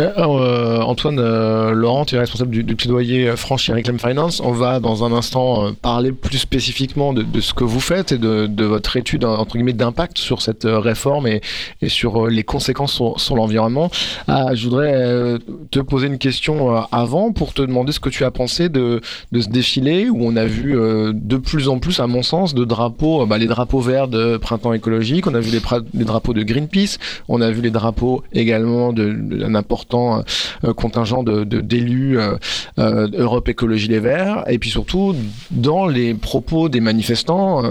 [0.00, 4.40] Euh, euh, Antoine euh, Laurent, tu es responsable du, du plaidoyer France chez Reclaim Finance.
[4.42, 8.18] On va dans un instant parler plus spécifiquement de, de, ce que vous faites et
[8.18, 11.42] de, de votre étude entre guillemets d'impact sur cette réforme et,
[11.82, 13.90] et, sur les conséquences sur, sur l'environnement.
[14.26, 15.38] Ah, je voudrais
[15.70, 19.00] te poser une question avant pour te demander ce que tu as pensé de,
[19.32, 20.72] de ce défilé où on a vu
[21.12, 24.72] de plus en plus, à mon sens, de drapeaux, bah, les drapeaux verts de Printemps
[24.72, 25.60] écologique, on a vu les,
[25.94, 30.22] les drapeaux de Greenpeace, on a vu les drapeaux également de, de n'importe important
[30.64, 32.36] euh, contingent de d'élus euh,
[32.78, 35.14] euh, Europe Écologie Les Verts, et puis surtout
[35.50, 37.62] dans les propos des manifestants,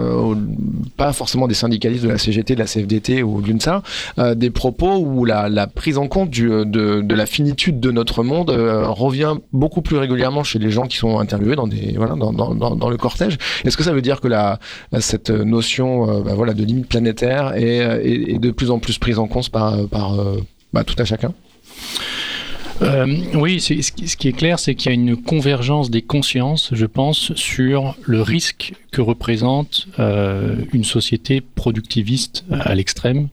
[0.98, 3.82] pas forcément des syndicalistes de la CGT, de la CFDT ou de l'UNSA,
[4.36, 9.82] des propos où la, prise en compte de, la finitude de notre monde revient beaucoup
[9.82, 13.38] plus régulièrement chez les gens qui sont interviewés dans, des, le cortège.
[13.64, 14.60] Est-ce que ça veut dire que la,
[15.00, 19.78] cette notion bah, de limite planétaire est, de plus en plus prise en compte par,
[20.74, 21.34] bah, tout à chacun?
[22.82, 23.72] Euh, oui, ce
[24.16, 28.22] qui est clair, c'est qu'il y a une convergence des consciences, je pense, sur le
[28.22, 33.28] risque que représente euh, une société productiviste à l'extrême.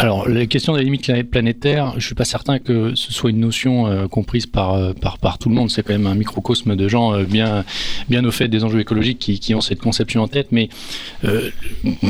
[0.00, 3.40] Alors, la question des limites planétaires, je ne suis pas certain que ce soit une
[3.40, 5.72] notion euh, comprise par, euh, par, par, tout le monde.
[5.72, 7.64] C'est quand même un microcosme de gens euh, bien,
[8.08, 10.52] bien au fait des enjeux écologiques qui, qui ont cette conception en tête.
[10.52, 10.68] Mais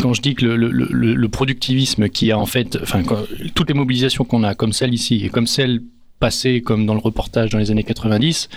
[0.03, 3.03] quand je dis que le, le, le, productivisme qui a en fait, enfin,
[3.55, 5.81] toutes les mobilisations qu'on a, comme celle ici et comme celle
[6.20, 8.51] passée, comme dans le reportage dans les années 90,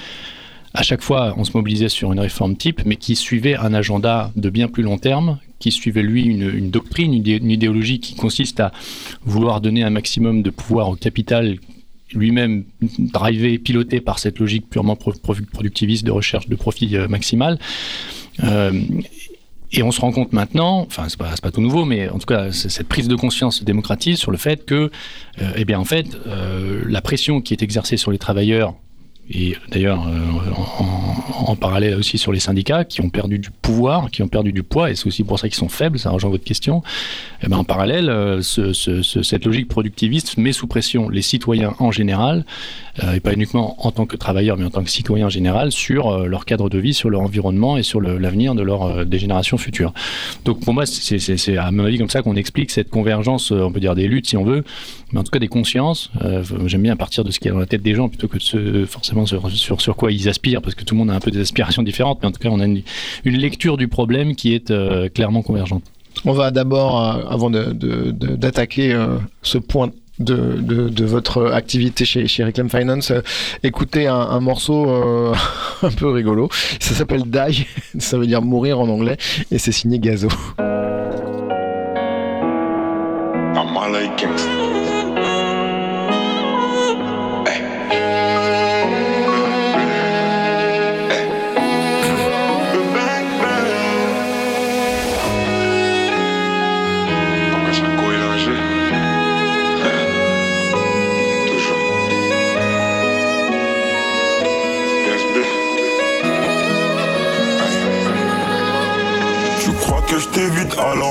[0.74, 4.32] à chaque fois, on se mobilisait sur une réforme type, mais qui suivait un agenda
[4.36, 8.74] de bien plus long terme, qui suivait lui une, doctrine, une, idéologie qui consiste à
[9.24, 11.58] vouloir donner un maximum de pouvoir au capital
[12.14, 12.66] lui-même
[13.00, 17.58] drivé, piloté par cette logique purement productiviste de recherche de profit euh, maximal.
[18.44, 18.82] Euh,
[19.72, 22.26] et on se rend compte maintenant, enfin c'est pas, pas tout nouveau, mais en tout
[22.26, 24.92] cas cette prise de conscience se démocratise sur le fait que,
[25.42, 26.08] euh, eh bien en fait,
[26.86, 28.76] la pression qui est exercée sur les travailleurs
[29.34, 30.52] et d'ailleurs euh,
[31.48, 34.64] en, parallèle aussi sur les syndicats qui ont perdu du pouvoir, qui ont perdu du
[34.64, 37.48] poids, et c'est aussi pour ça qu'ils sont faibles, ça rejoint votre question, et eh
[37.48, 42.46] ben en parallèle, euh, cette logique productiviste met sous pression les citoyens en général,
[43.04, 45.72] euh, et pas uniquement en tant que travailleurs, mais en tant que citoyens en général,
[45.72, 49.94] sur leur cadre de vie, sur leur environnement et sur l'avenir de des générations futures.
[50.46, 53.80] Donc pour moi, c'est à mon avis comme ça qu'on explique cette convergence, on peut
[53.80, 54.64] dire des luttes si on veut,
[55.12, 56.12] mais en tout cas des consciences.
[56.66, 58.44] J'aime bien partir de ce qui est dans la tête des gens plutôt que de
[58.44, 61.32] se forcément sur, sur, quoi ils aspirent, parce que tout le monde a un peu
[61.32, 62.84] des aspirations différentes, mais en tout cas, on a une,
[63.26, 65.84] lecture du problème qui est euh, clairement convergente.
[66.26, 72.70] On va d'abord, euh, avant d'attaquer euh, ce point de, votre activité chez, chez Reclaim
[72.70, 73.12] Finance,
[73.64, 74.88] écouter un, morceau
[75.82, 76.50] un peu rigolo.
[76.80, 77.66] Ça s'appelle Die,
[78.00, 79.18] ça veut dire mourir en anglais,
[79.52, 80.30] et c'est signé Gazo.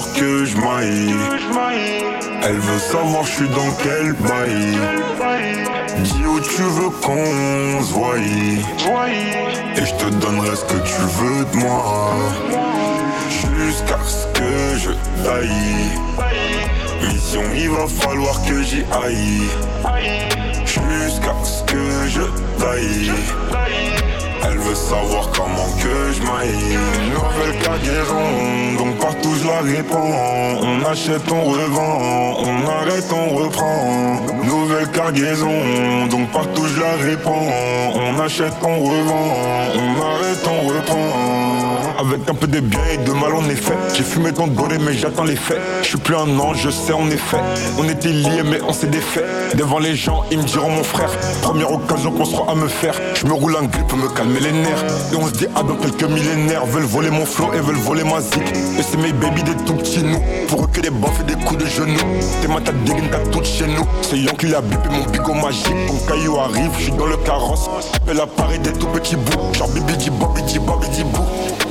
[0.08, 1.14] Que je maille.
[2.42, 4.78] Elle veut savoir je suis dans quel bail.
[5.98, 8.18] Dis où tu veux qu'on se voie.
[9.76, 12.14] Et je te donnerai ce que tu veux de moi.
[13.28, 14.90] Jusqu'à ce que je
[15.24, 16.00] taille.
[17.12, 19.48] Mission, il va falloir que j'y aille.
[20.64, 22.22] Jusqu'à ce que je
[22.58, 23.12] taille.
[24.42, 26.78] Elle veut savoir comment que je maille
[27.70, 30.12] Nouvelle cargaison, donc partout je la réponds
[30.62, 34.20] On achète, on revend, on arrête, on reprend.
[34.44, 37.48] Nouvelle cargaison, donc partout je la réponds
[37.94, 39.36] On achète, on revend,
[39.76, 41.80] on arrête, on reprend.
[42.00, 44.94] Avec un peu de bien et de mal en effet J'ai fumé ton doré mais
[44.94, 45.60] j'attends les faits.
[45.82, 47.36] Je suis plus un ange, je sais en effet
[47.78, 49.24] On était liés mais on s'est défait.
[49.54, 51.10] Devant les gens ils me diront mon frère
[51.42, 52.98] Première occasion qu'on sera à me faire.
[53.14, 54.84] Je me roule un grip, me calme mais les nerfs.
[55.12, 58.04] Et on se dit, ah, dans quelques millénaires, veulent voler mon flow et veulent voler
[58.04, 58.42] ma zik.
[58.78, 60.20] Et c'est mes baby des tout petits nous.
[60.48, 61.98] Pour eux que des baffes et des coups de genoux.
[62.40, 63.86] T'es ma tête dégaine, t'as tout chez nous.
[64.02, 65.74] C'est Yon qui l'a bipé mon bigot magique.
[65.88, 67.68] Mon caillou arrive, je suis dans le carrosse.
[67.94, 69.54] Appelle Paris des tout petits bouts.
[69.54, 71.24] Genre bibi di bobi di bobi di bou.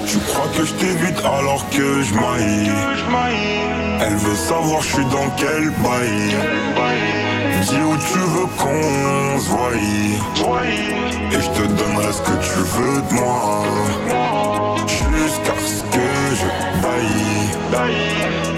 [0.08, 2.13] Tu crois que je t'évite alors que je.
[4.02, 6.36] Elle veut savoir je suis dans quel bail.
[7.62, 13.02] Dis où tu veux qu'on se voie Et je te donnerai ce que tu veux
[13.02, 13.63] de moi
[14.88, 15.54] Jusqu'à
[16.35, 16.45] je
[16.81, 17.59] baille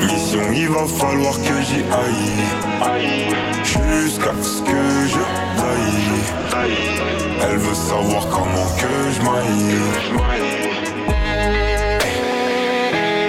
[0.05, 3.31] Mission il va falloir que j'y aille.
[3.63, 5.19] Jusqu'à ce que je
[5.57, 6.81] baille
[7.41, 9.81] Elle veut savoir comment que je maille.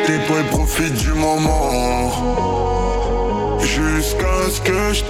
[0.07, 2.11] Tais-toi et profite du moment.
[3.61, 5.05] Jusqu'à ce que je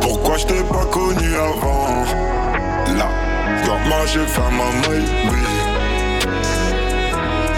[0.00, 2.04] Pourquoi je t'ai pas connu avant?
[2.96, 3.08] Là,
[3.64, 5.04] je marcher faire ma maille,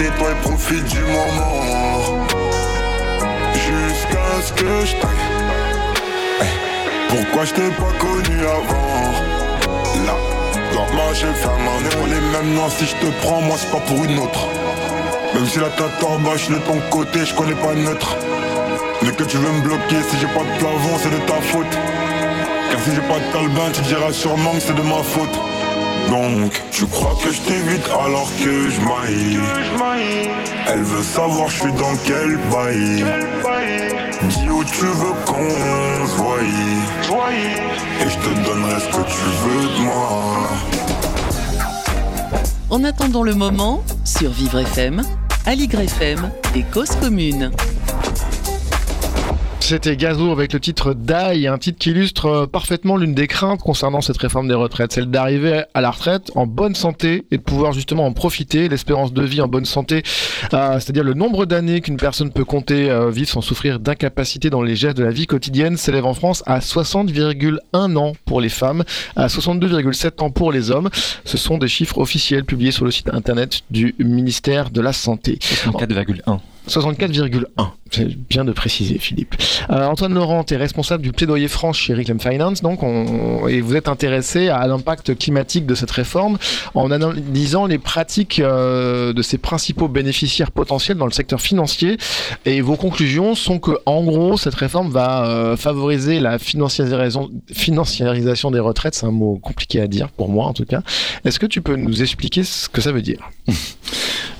[0.01, 2.27] et profite du moment
[3.55, 4.95] Jusqu'à ce que je
[7.09, 9.13] Pourquoi je t'ai pas connu avant?
[10.07, 10.17] Là,
[10.73, 13.71] je marcher faire ma maille On est même non si je te prends, moi c'est
[13.71, 14.47] pas pour une autre
[15.35, 18.17] même si la tête en bas, je de ton côté, je connais pas neutre.
[19.03, 21.79] Mais que tu veux me bloquer, si j'ai pas de plafond, c'est de ta faute.
[22.71, 25.39] Car si j'ai pas de talbin, tu diras sûrement que c'est de ma faute.
[26.09, 29.39] Donc, tu crois que je t'évite alors que je maille.
[30.67, 33.05] Elle veut savoir je suis dans quel bail.
[34.23, 36.37] Dis où tu veux qu'on se voie.
[38.01, 40.49] Et je te donnerai ce que tu veux de moi.
[42.71, 45.03] En attendant le moment, sur Vivre FM,
[45.47, 47.51] Aligre FM et Cause Commune.
[49.69, 53.61] C'était Gazo avec le titre Die, un titre qui illustre euh, parfaitement l'une des craintes
[53.61, 57.43] concernant cette réforme des retraites, celle d'arriver à la retraite en bonne santé et de
[57.43, 58.71] pouvoir justement en profiter.
[58.71, 60.05] L'espérance de vie en bonne santé,
[60.55, 64.63] euh, c'est-à-dire le nombre d'années qu'une personne peut compter euh, vivre sans souffrir d'incapacité dans
[64.63, 68.85] les gestes de la vie quotidienne, s'élève en France à 60,1 ans pour les femmes,
[69.17, 70.89] à 62,7 ans pour les hommes.
[71.27, 75.39] Ce sont des chiffres officiels publiés sur le site internet du ministère de la Santé.
[75.43, 76.39] 64,1.
[76.69, 77.71] 64,1.
[77.91, 79.35] C'est bien de préciser, Philippe.
[79.71, 82.81] Euh, Antoine Laurent, tu es responsable du plaidoyer France chez Reclaim Finance, donc
[83.49, 86.39] et vous êtes intéressé à l'impact climatique de cette réforme
[86.75, 91.97] en analysant les pratiques euh, de ses principaux bénéficiaires potentiels dans le secteur financier.
[92.45, 97.31] Et vos conclusions sont que, en gros, cette réforme va euh, favoriser la financiarisation,
[98.51, 98.95] des retraites.
[98.95, 100.83] C'est un mot compliqué à dire pour moi, en tout cas.
[101.25, 103.31] Est-ce que tu peux nous expliquer ce que ça veut dire?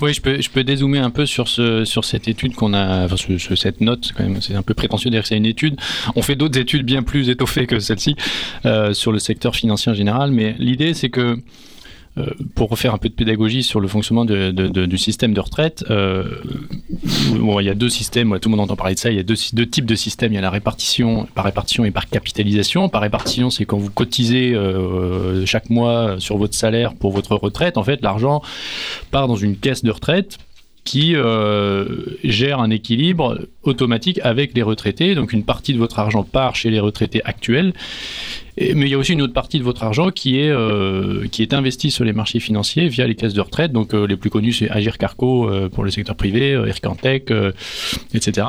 [0.01, 3.09] Oui, je peux, je peux dézoomer un peu sur, ce, sur cette étude qu'on a,
[3.39, 5.77] cette note, c'est un peu prétentieux dire que c'est une étude.
[6.17, 8.17] On fait d'autres études bien plus étoffées que celle-ci
[8.65, 11.39] euh, sur le secteur financier en général, mais l'idée c'est que
[12.17, 16.25] euh, pour refaire un peu de pédagogie sur le fonctionnement du système de retraite, euh,
[17.33, 19.23] il y a deux systèmes, tout le monde entend parler de ça, il y a
[19.23, 22.89] deux, types de systèmes, il y a la répartition par répartition et par capitalisation.
[22.89, 24.57] Par répartition, c'est quand vous cotisez
[25.45, 28.43] chaque mois sur votre salaire pour votre retraite, en fait l'argent
[29.13, 30.39] part dans une caisse de retraite
[30.89, 31.15] qui
[32.25, 35.15] gère un équilibre automatique avec les retraités.
[35.15, 37.73] Donc une partie de votre argent part chez les retraités actuels
[38.75, 41.43] mais il y a aussi une autre partie de votre argent qui est, euh, qui
[41.43, 43.73] est investie sur les marchés financiers via les caisses de retraite.
[43.73, 47.33] Donc euh, les plus connus, c'est Agir Carco euh, pour le secteur privé, Ircantec,
[48.15, 48.47] etc.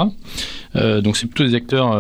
[0.73, 1.91] donc c'est plutôt des acteurs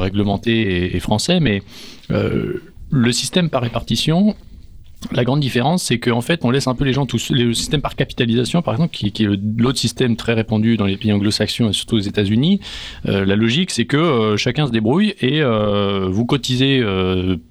[0.00, 1.62] réglementés et, français, mais
[2.10, 4.34] le système par répartition,
[5.12, 7.30] la grande différence, c'est qu'en fait, on laisse un peu les gens tous.
[7.30, 11.12] Le système par capitalisation, par exemple, qui, est l'autre système très répandu dans les pays
[11.12, 12.60] anglo-saxons et surtout aux États-Unis,
[13.04, 16.82] la logique, c'est que chacun se débrouille et vous cotisez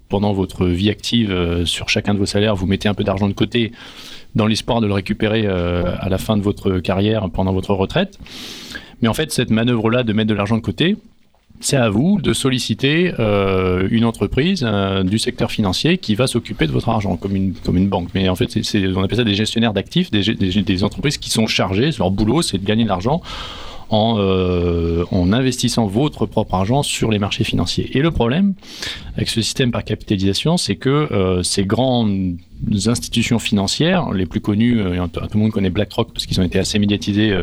[0.10, 3.28] pendant votre vie active, euh, sur chacun de vos salaires, vous mettez un peu d'argent
[3.28, 3.72] de côté
[4.36, 8.20] dans l'espoir de le récupérer euh, à la fin de votre carrière pendant votre retraite.
[9.02, 10.98] Mais en fait, cette manœuvre-là de mettre de l'argent de côté,
[11.60, 14.68] c'est à vous de solliciter euh, une entreprise
[15.04, 18.10] du secteur financier qui va s'occuper de votre argent, comme une, comme une banque.
[18.14, 21.30] Mais en fait, c'est, on appelle ça des gestionnaires d'actifs, des, des, des entreprises qui
[21.30, 23.22] sont chargées, leur boulot, c'est de gagner de l'argent
[23.90, 27.98] en, euh, en, investissant votre propre argent sur les marchés financiers.
[27.98, 28.54] Et le problème
[29.16, 32.38] avec ce système par capitalisation, c'est que euh, ces grandes
[32.86, 36.60] institutions financières, les plus connues, euh, tout le monde connaît BlackRock parce qu'ils ont été
[36.60, 37.36] assez médiatisés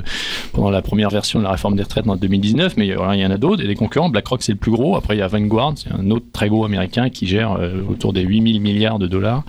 [0.52, 3.30] pendant la première version de la réforme des retraites en 2019, mais il y en
[3.30, 4.08] a d'autres, et des concurrents.
[4.08, 4.96] BlackRock, c'est le plus gros.
[4.96, 8.22] Après, il y a Vanguard, c'est un autre très gros américain qui gère autour des
[8.22, 9.44] 8000 milliards de dollars.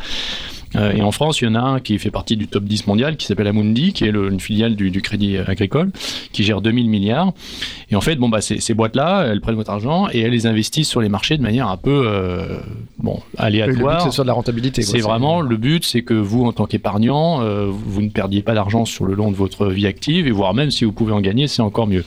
[0.76, 2.88] Euh, et en France, il y en a un qui fait partie du top 10
[2.88, 5.92] mondial, qui s'appelle Amundi, qui est une filiale du, Crédit Agricole,
[6.32, 7.34] qui gère 2000 milliards.
[7.92, 10.90] Et en fait, bon, bah, ces, boîtes-là, elles prennent votre argent et elles les investissent
[10.90, 12.58] sur les marchés de manière un peu euh,
[12.98, 14.02] bon, aléatoire.
[14.02, 14.82] C'est sur de la rentabilité.
[14.82, 18.54] C'est vraiment le but, c'est que vous, en tant qu'épargnant, euh, vous ne perdiez pas
[18.54, 21.22] d'argent sur le long de votre vie active, et voire même si vous pouvez en
[21.22, 22.04] gagner, c'est encore mieux.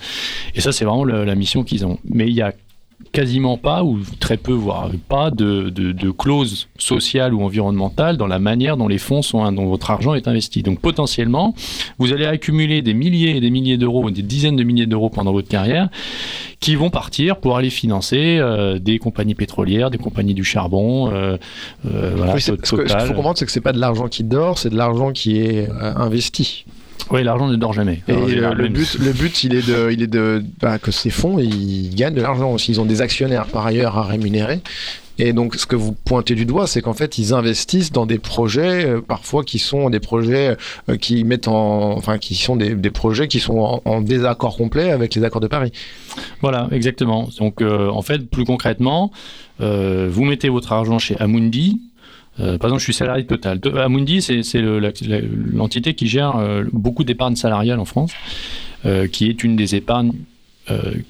[0.55, 1.99] Et ça, c'est vraiment la mission qu'ils ont.
[2.09, 2.53] Mais il y a
[3.13, 8.39] quasiment pas, ou très peu, voire pas, de, de, clauses sociales ou environnementales dans la
[8.39, 10.63] manière dont les fonds sont, dont votre argent est investi.
[10.63, 11.55] Donc potentiellement,
[11.99, 15.33] vous allez accumuler des milliers et des milliers d'euros, des dizaines de milliers d'euros pendant
[15.33, 15.89] votre carrière,
[16.61, 21.11] qui vont partir pour aller financer euh, des compagnies pétrolières, des compagnies du charbon.
[21.13, 21.37] Euh,
[21.87, 24.71] euh voilà, ce qu'il faut comprendre, c'est que c'est pas de l'argent qui dort, c'est
[24.71, 26.65] de l'argent qui est euh, investi.
[27.11, 28.03] Oui, l'argent ne dort jamais.
[28.09, 31.11] Et euh, le, but, le but, il est de, il est de bah, que ces
[31.11, 32.73] fonds, ils gagnent de l'argent aussi.
[32.73, 34.61] Ils ont des actionnaires par ailleurs à rémunérer.
[35.21, 38.19] Et donc, ce que vous pointez du doigt, c'est qu'en fait, ils investissent dans des
[38.19, 40.57] projets, euh, parfois qui sont des projets
[40.89, 44.91] euh, qui mettent en, enfin, qui sont des, des projets qui sont en, désaccord complet
[44.91, 45.73] avec les accords de Paris.
[46.41, 47.29] Voilà, exactement.
[47.39, 49.11] Donc, en fait, plus concrètement,
[49.59, 51.81] vous mettez votre argent chez Amundi,
[52.41, 53.61] euh, par exemple, je suis salarié total.
[53.77, 54.61] Amundi, c'est
[55.53, 58.13] l'entité qui gère euh, beaucoup d'épargne salariale en France,
[58.87, 60.13] euh, qui est une des épargnes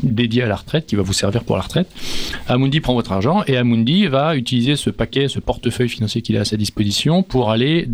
[0.05, 1.89] dédiées à la retraite, qui va vous servir pour la retraite.
[2.47, 6.43] Amundi prend votre argent et Amundi va utiliser ce paquet, ce portefeuille financier qu'il a
[6.43, 7.89] à sa disposition pour aller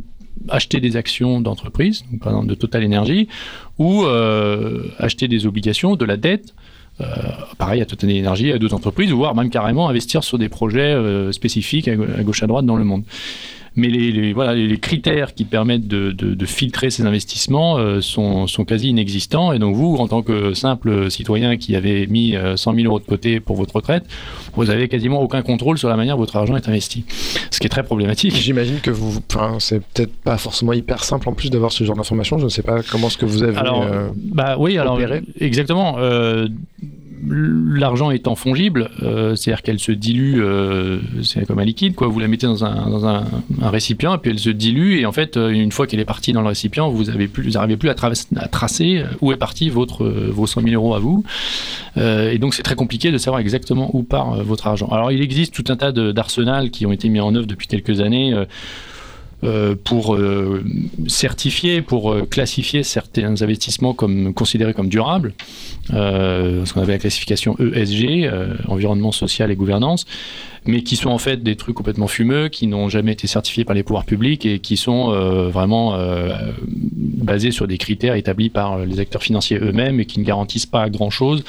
[0.51, 3.29] acheter des actions d'entreprise, par exemple de Total Energy,
[3.79, 4.05] ou
[4.99, 6.55] acheter des obligations, de la dette
[7.01, 7.05] euh,
[7.59, 11.33] pareil à Total Energy, à d'autres entreprises, voire même carrément investir sur des projets euh,
[11.33, 13.03] spécifiques à, gauche à droite dans le monde.
[13.77, 19.53] Mais les, voilà, les critères qui permettent de, filtrer ces investissements euh, sont, quasi inexistants.
[19.53, 23.05] Et donc vous, en tant que simple citoyen qui avait mis 100 000 euros de
[23.05, 24.05] côté pour votre retraite,
[24.55, 27.05] vous avez quasiment aucun contrôle sur la manière dont votre argent est investi.
[27.51, 28.35] Ce qui est très problématique.
[28.35, 31.97] J'imagine que vous, enfin, c'est peut-être pas forcément hyper simple en plus d'avoir ce genre
[31.97, 32.39] d'informations.
[32.39, 34.99] Je ne sais pas comment est-ce que vous avez alors, bah oui, alors
[35.41, 35.97] exactement
[37.29, 40.43] l'argent étant fongible, c'est-à-dire qu'elle se dilue,
[41.23, 42.09] c'est comme un liquide, quoi.
[42.09, 43.25] Vous la mettez dans un, dans un,
[43.63, 46.43] récipient et puis elle se dilue et en fait, une fois qu'elle est partie dans
[46.43, 47.97] le récipient, vous n'arrivez plus, plus à,
[48.37, 51.25] à, tracer où est parti votre, vos 100 000 euros à vous.
[51.97, 54.89] et donc c'est très compliqué de savoir exactement où part votre argent.
[54.89, 58.01] Alors il existe tout un tas d'arsenals qui ont été mis en œuvre depuis quelques
[58.01, 58.35] années.
[59.45, 60.65] Euh, pour euh,
[61.07, 65.35] certifier, pour euh, classifier certains investissements comme considérés comme durables,
[65.91, 68.31] ce qu'on avait la classification ESG,
[68.69, 70.07] environnement social et gouvernance
[70.67, 73.75] mais qui sont en fait des trucs complètement fumeux, qui n'ont jamais été certifiés par
[73.75, 78.79] les pouvoirs publics et qui sont euh, vraiment euh, basés sur des critères établis par
[78.79, 81.45] les acteurs financiers eux-mêmes et qui ne garantissent pas grand-chose,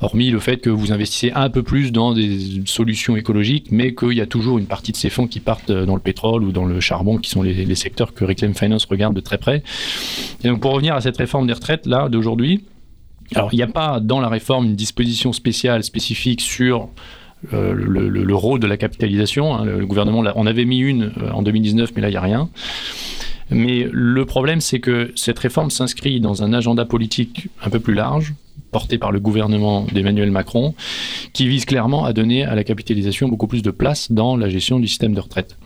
[0.00, 4.12] hormis le fait que vous investissez un peu plus dans des solutions écologiques, mais qu'il
[4.12, 6.64] y a toujours une partie de ces fonds qui partent dans le pétrole ou dans
[6.64, 9.62] le charbon, qui sont les, les secteurs que Reclaim Finance regarde de très près.
[10.44, 12.64] Et donc pour revenir à cette réforme des retraites là d'aujourd'hui,
[13.34, 16.88] alors, il n'y a pas dans la réforme une disposition spéciale, spécifique sur
[17.54, 19.54] euh, le, rôle de la capitalisation.
[19.54, 19.64] Hein.
[19.64, 22.48] Le, gouvernement, on avait mis une euh, en 2019, mais là, il n'y a rien.
[23.50, 27.94] Mais le problème, c'est que cette réforme s'inscrit dans un agenda politique un peu plus
[27.94, 28.34] large,
[28.70, 30.74] porté par le gouvernement d'Emmanuel Macron,
[31.32, 34.78] qui vise clairement à donner à la capitalisation beaucoup plus de place dans la gestion
[34.78, 35.56] du système de retraite.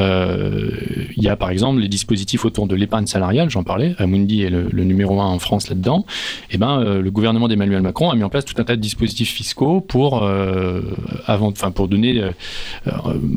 [0.00, 0.70] Euh,
[1.16, 4.50] il y a par exemple les dispositifs autour de l'épargne salariale, j'en parlais, Amundi est
[4.50, 6.04] le, numéro un en France là-dedans.
[6.50, 8.76] Et eh ben, euh, le gouvernement d'Emmanuel Macron a mis en place tout un tas
[8.76, 10.82] de dispositifs fiscaux pour, euh,
[11.26, 12.22] avant, enfin, pour donner,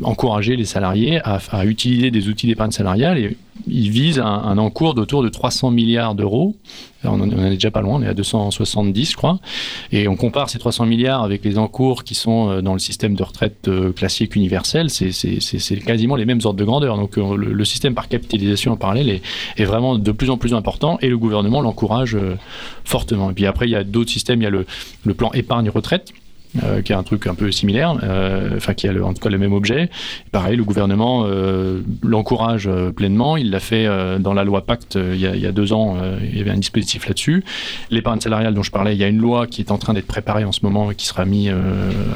[0.02, 3.36] encourager les salariés à, utiliser des outils d'épargne salariale et
[3.66, 6.56] il vise un, encours d'autour de 300 milliards d'euros.
[7.04, 9.38] On, en est déjà pas loin, on est à 270, je crois.
[9.90, 13.14] Et on compare ces 300 milliards avec les encours qui sont euh, dans le système
[13.14, 16.96] de retraite euh, classique universel, c'est quasiment les mêmes ordres de grandeur.
[16.96, 19.20] Donc euh, le, système par capitalisation en parallèle
[19.56, 22.16] est, vraiment de plus en plus important et le gouvernement l'encourage
[22.84, 23.30] fortement.
[23.30, 24.66] Et puis après, il y a d'autres systèmes, il y a le,
[25.04, 26.12] le plan épargne-retraite
[26.64, 29.28] euh, qui a un truc un peu similaire, euh, enfin qui a en tout cas
[29.28, 29.88] le même objet.
[30.32, 33.36] pareil, le gouvernement euh, l'encourage pleinement.
[33.36, 35.96] Il l'a fait dans la loi Pacte il y, a, il, y a, deux ans.
[36.22, 37.44] il y avait un dispositif là-dessus.
[37.90, 40.08] L'épargne salariale dont je parlais, il y a une loi qui est en train d'être
[40.08, 41.52] préparée en ce moment et qui sera mise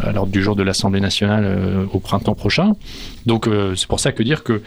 [0.03, 2.73] à l'ordre du jour de l'Assemblée nationale au printemps prochain.
[3.27, 4.63] Donc c'est pour ça que dire que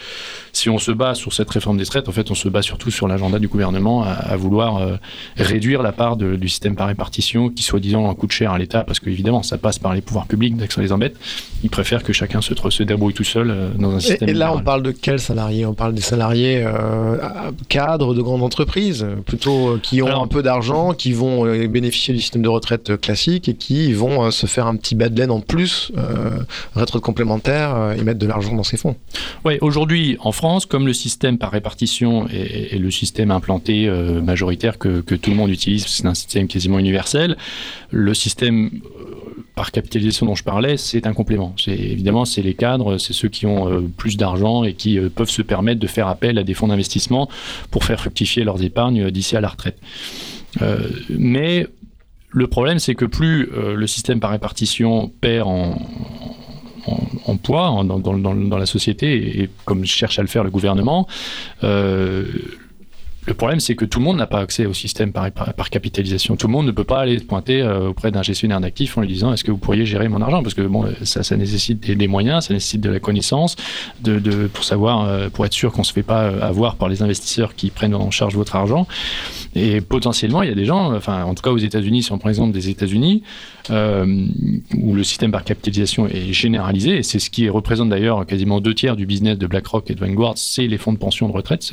[0.57, 2.91] si on se bat sur cette réforme des retraites, en fait, on se bat surtout
[2.91, 4.99] sur l'agenda du gouvernement à, vouloir
[5.37, 9.43] réduire la part du système par répartition qui, soi-disant, coûte cher à l'État, parce qu'évidemment,
[9.43, 11.15] ça passe par les pouvoirs publics dès que ça les embête.
[11.63, 14.29] Ils préfèrent que chacun se, se débrouille tout seul euh, dans un système.
[14.29, 15.65] Et, là, on parle de quels salariés?
[15.65, 17.17] On parle des salariés euh,
[17.67, 22.19] cadres de grandes entreprises, plutôt euh, qui ont un peu d'argent, qui vont bénéficier du
[22.19, 25.39] système de retraite classique et qui vont se faire un petit bas de laine en
[25.39, 25.91] plus,
[26.75, 28.95] retraite complémentaire, et mettre de l'argent dans ces fonds.
[29.45, 33.89] Oui, aujourd'hui, en France, comme le système par répartition est, le système implanté
[34.23, 37.37] majoritaire que, tout le monde utilise, c'est un système quasiment universel,
[37.91, 38.69] le système
[39.57, 41.53] par capitalisation dont je parlais, c'est un complément.
[41.65, 45.31] Évidemment c'est les cadres, c'est ceux qui ont euh, plus d'argent et qui euh, peuvent
[45.31, 47.27] se permettre de faire appel à des fonds d'investissement
[47.71, 49.79] pour faire fructifier leurs épargnes euh, d'ici à la retraite.
[51.09, 51.67] mais
[52.29, 55.77] le problème, c'est que plus le système par répartition perd en,
[57.43, 61.07] poids dans, la société, et, comme cherche à le faire le gouvernement,
[63.27, 65.29] le problème, c'est que tout le monde n'a pas accès au système par,
[65.69, 66.37] capitalisation.
[66.37, 69.01] Tout le monde ne peut pas aller se pointer euh, auprès d'un gestionnaire d'actifs en
[69.01, 70.41] lui disant est-ce que vous pourriez gérer mon argent?
[70.41, 73.57] Parce que bon, ça, nécessite des, moyens, ça nécessite de la connaissance,
[74.01, 76.87] de, pour savoir, euh, pour être sûr qu'on ne se fait pas euh, avoir par
[76.87, 78.87] les investisseurs qui prennent en charge votre argent.
[79.55, 82.19] Et potentiellement, il y a des gens, enfin, en tout cas aux États-Unis, si on
[82.19, 83.23] prend l'exemple des États-Unis,
[83.69, 88.73] où le système par capitalisation est généralisé, et c'est ce qui représente d'ailleurs quasiment deux
[88.73, 91.69] tiers du business de BlackRock et de Vanguard, c'est les fonds de pension de retraite,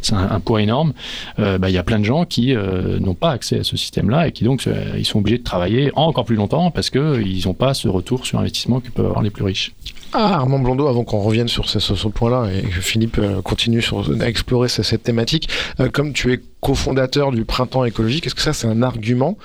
[0.00, 0.92] c'est un, poids énorme.
[1.38, 3.76] Euh, bah, il y a plein de gens qui euh, n'ont pas accès à ce
[3.76, 7.42] système-là et qui donc euh, ils sont obligés de travailler encore plus longtemps parce qu'ils
[7.46, 9.72] n'ont pas ce retour sur investissement que peuvent avoir les plus riches.
[10.14, 14.28] Ah, Armand Blondeau, avant qu'on revienne sur ce, point-là et que Philippe continue sur, à
[14.28, 15.48] explorer cette, thématique,
[15.92, 19.38] comme tu es cofondateur du Printemps écologique, est-ce que ça c'est un argument,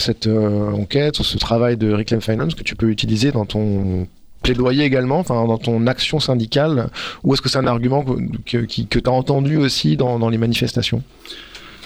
[0.00, 4.08] cette enquête, ce travail de Reclaim Finance que tu peux utiliser dans ton
[4.42, 6.90] plaidoyer également, enfin dans ton action syndicale,
[7.22, 8.04] ou est-ce que c'est un argument
[8.46, 11.02] que, tu as entendu aussi dans, les manifestations?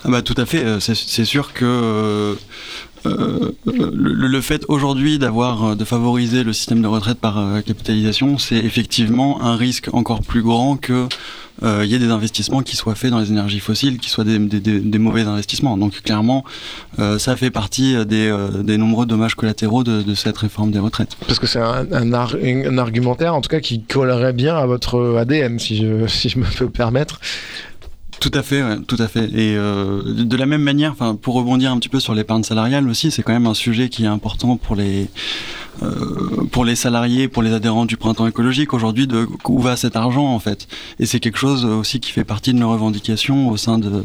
[0.04, 2.36] Ah bah, Tout à fait, euh, c'est sûr que
[3.06, 8.56] euh, euh, le, fait aujourd'hui d'avoir de favoriser le système de retraite par capitalisation, c'est
[8.56, 11.06] effectivement un risque encore plus grand que
[11.62, 14.98] il y ait des investissements qui soient faits dans les énergies fossiles, qui soient des,
[14.98, 15.78] mauvais investissements.
[15.78, 16.44] Donc clairement,
[16.98, 21.16] ça fait partie des, nombreux dommages collatéraux de, cette réforme des retraites.
[21.26, 22.12] Parce que c'est un,
[22.78, 27.20] argumentaire, en tout cas, qui collerait bien à votre ADN, si je me peux permettre.
[28.24, 29.26] Tout à fait, tout à fait.
[29.34, 32.88] Et euh, de la même manière, enfin, pour rebondir un petit peu sur l'épargne salariale
[32.88, 35.08] aussi, c'est quand même un sujet qui est important pour les
[35.82, 39.94] euh, pour les salariés, pour les adhérents du printemps écologique aujourd'hui, de où va cet
[39.94, 40.68] argent en fait.
[40.98, 44.02] Et c'est quelque chose aussi qui fait partie de nos revendications au sein de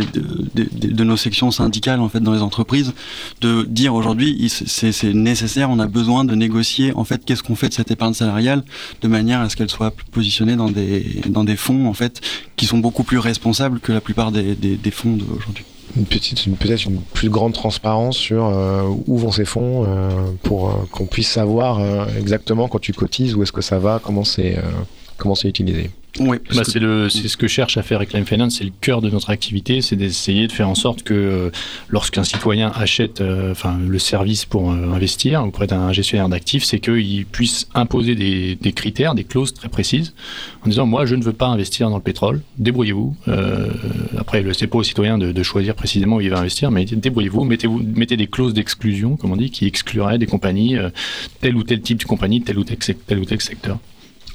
[0.00, 2.92] de, nos sections syndicales en fait dans les entreprises,
[3.40, 7.68] de dire aujourd'hui c'est nécessaire, on a besoin de négocier en fait qu'est-ce qu'on fait
[7.68, 8.64] de cette épargne salariale
[9.00, 12.20] de manière à ce qu'elle soit positionnée dans des dans des fonds en fait
[12.56, 15.64] qui sont beaucoup plus responsables que la plupart des, des, fonds d'aujourd'hui
[15.96, 20.08] une petite, peut-être une plus grande transparence sur euh, où vont ces fonds euh,
[20.42, 21.80] pour euh, qu'on puisse savoir
[22.16, 24.56] exactement quand tu cotises où est-ce que ça va, comment c'est
[25.18, 25.90] comment c'est utilisé.
[26.18, 29.30] Oui, bah c'est ce que cherche à faire Reclaim Finance, c'est le cœur de notre
[29.30, 31.50] activité, c'est d'essayer de faire en sorte que euh,
[31.88, 36.80] lorsqu'un citoyen achète euh, enfin le service pour euh, investir auprès d'un gestionnaire d'actifs, c'est
[36.80, 40.12] qu'il puisse imposer des, des, critères, des clauses très précises,
[40.66, 43.16] en disant moi je ne veux pas investir dans le pétrole, débrouillez-vous.
[44.18, 47.44] après, c'est pas au citoyen de, de, choisir précisément où il va investir, mais débrouillez-vous,
[47.44, 50.76] mettez-vous mettez des clauses d'exclusion, comme on dit, qui excluraient des compagnies,
[51.40, 53.78] tel ou tel type de compagnie, tel ou tel, tel ou tel secteur.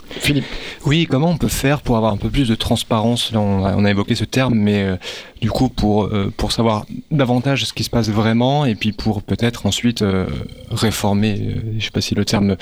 [0.09, 0.45] Philippe.
[0.85, 4.15] Oui, comment on peut faire pour avoir un peu plus de transparence on, a, évoqué
[4.15, 4.95] ce terme, mais euh,
[5.41, 9.21] du coup pour, euh, pour savoir davantage ce qui se passe vraiment et puis pour
[9.21, 10.25] peut-être ensuite euh,
[10.71, 12.57] réformer, je ne sais pas si le terme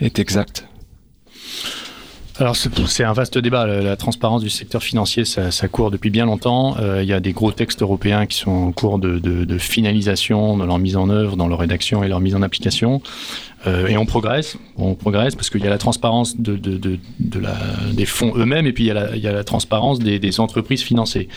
[0.00, 0.66] est exact.
[2.38, 3.66] Alors c'est un vaste débat.
[3.66, 6.76] La, transparence du secteur financier, ça, ça court depuis bien longtemps.
[6.78, 9.58] Euh, il y a des gros textes européens qui sont en cours de, de, de,
[9.58, 13.00] finalisation dans leur mise en œuvre, dans leur rédaction et leur mise en application.
[13.66, 17.56] Euh, et on progresse, on progresse parce qu'il y a la transparence de, de la,
[17.92, 20.18] des fonds eux-mêmes et puis il y a la, il y a la transparence des,
[20.18, 21.28] des entreprises financées.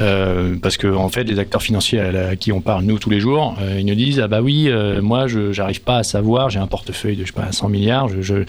[0.00, 3.20] Euh, parce que en fait, les acteurs financiers à, qui on parle nous tous les
[3.20, 6.50] jours, euh, ils nous disent ah bah oui, euh, moi je j'arrive pas à savoir,
[6.50, 8.44] j'ai un portefeuille de je sais pas 100 milliards, je,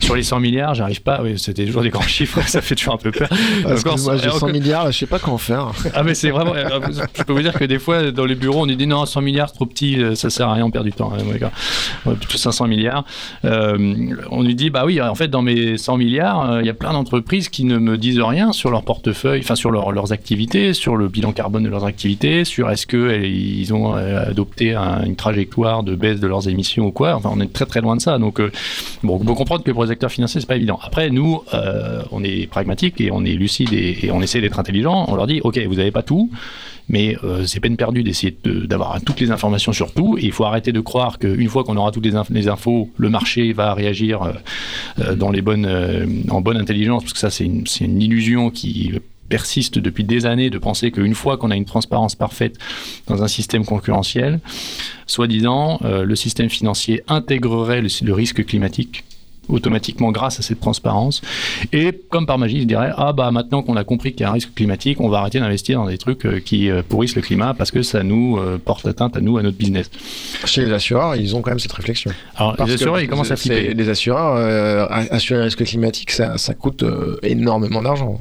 [0.00, 1.20] sur les 100 milliards, j'arrive pas.
[1.22, 3.28] Oui, c'était toujours des grands chiffres, ça fait toujours un peu peur.
[3.62, 5.72] Parce que moi j'ai 100 milliards, je sais pas comment faire.
[5.94, 8.66] ah mais c'est vraiment, je peux vous dire que des fois dans les bureaux, on
[8.66, 11.12] nous dit non 100 milliards trop petit, ça sert à rien, on perd du temps.
[11.12, 13.04] Hein, plutôt 500 milliards.
[13.42, 16.92] on nous dit bah oui, en fait dans mes 100 milliards, il y a plein
[16.92, 21.08] d'entreprises qui ne me disent rien sur leur portefeuille, enfin sur leurs activités sur le
[21.08, 26.20] bilan carbone de leurs activités, sur est-ce qu'ils ont euh, adopté une trajectoire de baisse
[26.20, 27.14] de leurs émissions ou quoi.
[27.14, 28.18] Enfin, on est très très loin de ça.
[28.18, 28.50] Donc, euh,
[29.02, 30.78] bon, on peut comprendre que pour les acteurs financiers, c'est pas évident.
[30.82, 35.06] Après, nous, euh, on est pragmatique et on est lucide et, on essaie d'être intelligent.
[35.08, 36.30] On leur dit, ok, vous n'avez pas tout
[36.88, 37.16] mais
[37.46, 40.18] c'est peine perdue d'essayer d'avoir toutes les informations sur tout.
[40.18, 43.52] Et il faut arrêter de croire qu'une fois qu'on aura toutes les, infos, le marché
[43.52, 44.20] va réagir
[45.16, 45.68] dans les bonnes,
[46.30, 48.92] en bonne intelligence, parce que ça, c'est une, illusion qui
[49.26, 52.56] persiste depuis des années de penser qu'une fois qu'on a une transparence parfaite
[53.06, 54.40] dans un système concurrentiel,
[55.06, 59.04] soi-disant, euh, le système financier intégrerait le risque climatique
[59.48, 61.22] automatiquement grâce à cette transparence.
[61.72, 64.30] Et comme par magie, je dirais ah bah maintenant qu'on a compris qu'il y a
[64.30, 67.22] un risque climatique, on va arrêter d'investir dans des trucs euh, qui euh, pourrissent le
[67.22, 69.90] climat parce que ça nous euh, porte atteinte à nous, à notre business.
[70.44, 72.10] Chez les assureurs, ils ont quand même cette réflexion.
[72.36, 73.74] Alors les assureurs, ils commencent à flipper.
[73.74, 76.84] Les assureurs, assurer le risque climatique, ça, ça coûte
[77.22, 78.18] énormément d'argent.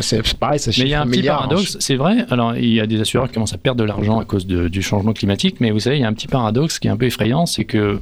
[0.00, 2.26] C'est pareil, ça Mais il y a un petit paradoxe, c'est vrai.
[2.30, 4.82] Alors il y a des assureurs qui commencent à perdre de l'argent à cause du
[4.82, 7.06] changement climatique, mais vous savez, il y a un petit paradoxe qui est un peu
[7.06, 7.98] effrayant, c'est que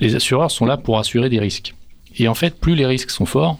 [0.00, 1.74] les assureurs sont là pour assurer des risques.
[2.18, 3.58] Et en fait, plus les risques sont forts,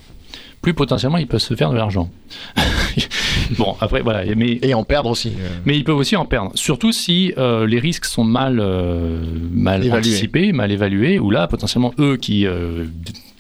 [0.63, 2.11] plus potentiellement ils peuvent se faire de l'argent.
[3.59, 4.25] bon, après, voilà.
[4.37, 5.33] Mais, et en perdre aussi.
[5.39, 5.49] Euh.
[5.65, 6.51] Mais ils peuvent aussi en perdre.
[6.55, 9.23] Surtout si euh, les risques sont mal, euh,
[9.53, 12.47] mal anticipés, mal évalués, ou là, potentiellement, eux qui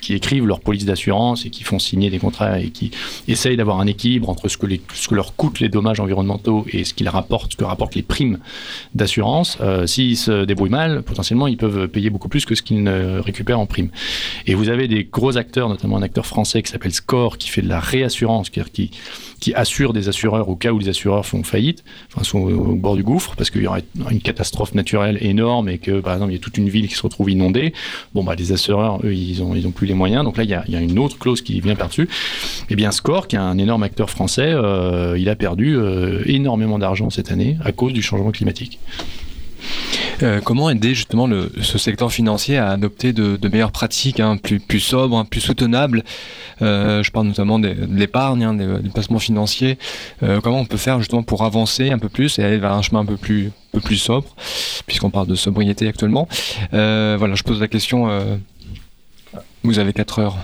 [0.01, 2.91] qui écrivent leur police d'assurance et qui font signer des contrats et qui
[3.29, 6.85] essayent d'avoir un équilibre entre ce que, ce que leur coûtent les dommages environnementaux et
[6.85, 8.39] ce qu'ils rapportent, ce que rapportent les primes
[8.95, 12.83] d'assurance, euh, s'ils se débrouillent mal, potentiellement ils peuvent payer beaucoup plus que ce qu'ils
[12.83, 13.91] ne récupèrent en primes.
[14.47, 17.63] Et vous avez des gros acteurs, notamment un acteur français qui s'appelle Score, qui fait
[17.63, 18.91] de la réassurance, qui,
[19.41, 21.83] qui assure des assureurs au cas où les assureurs font faillite,
[22.13, 25.79] enfin sont au bord du gouffre parce qu'il y aurait une catastrophe naturelle énorme et
[25.79, 27.73] que par exemple il y a toute une ville qui se retrouve inondée.
[28.15, 30.65] Bon bah les assureurs eux ils ont plus les moyens donc là il y a,
[30.69, 32.03] il y a une autre clause qui vient par-dessus.
[32.03, 32.07] Et
[32.71, 36.79] eh bien Score qui est un énorme acteur français, euh, il a perdu euh, énormément
[36.79, 38.79] d'argent cette année à cause du changement climatique.
[40.23, 41.29] Euh, comment aider justement
[41.61, 46.05] ce secteur financier à adopter de, meilleures pratiques, hein, plus, sobres, hein, plus soutenables
[46.63, 49.79] euh, Je parle notamment de, l'épargne, hein, des, placements financiers.
[50.23, 52.83] Euh, comment on peut faire justement pour avancer un peu plus et aller vers un
[52.83, 54.29] chemin un peu plus, peu plus sobre,
[54.87, 56.29] puisqu'on parle de sobriété actuellement.
[56.73, 58.09] voilà, je pose la question
[59.63, 60.39] Vous avez 4 heures.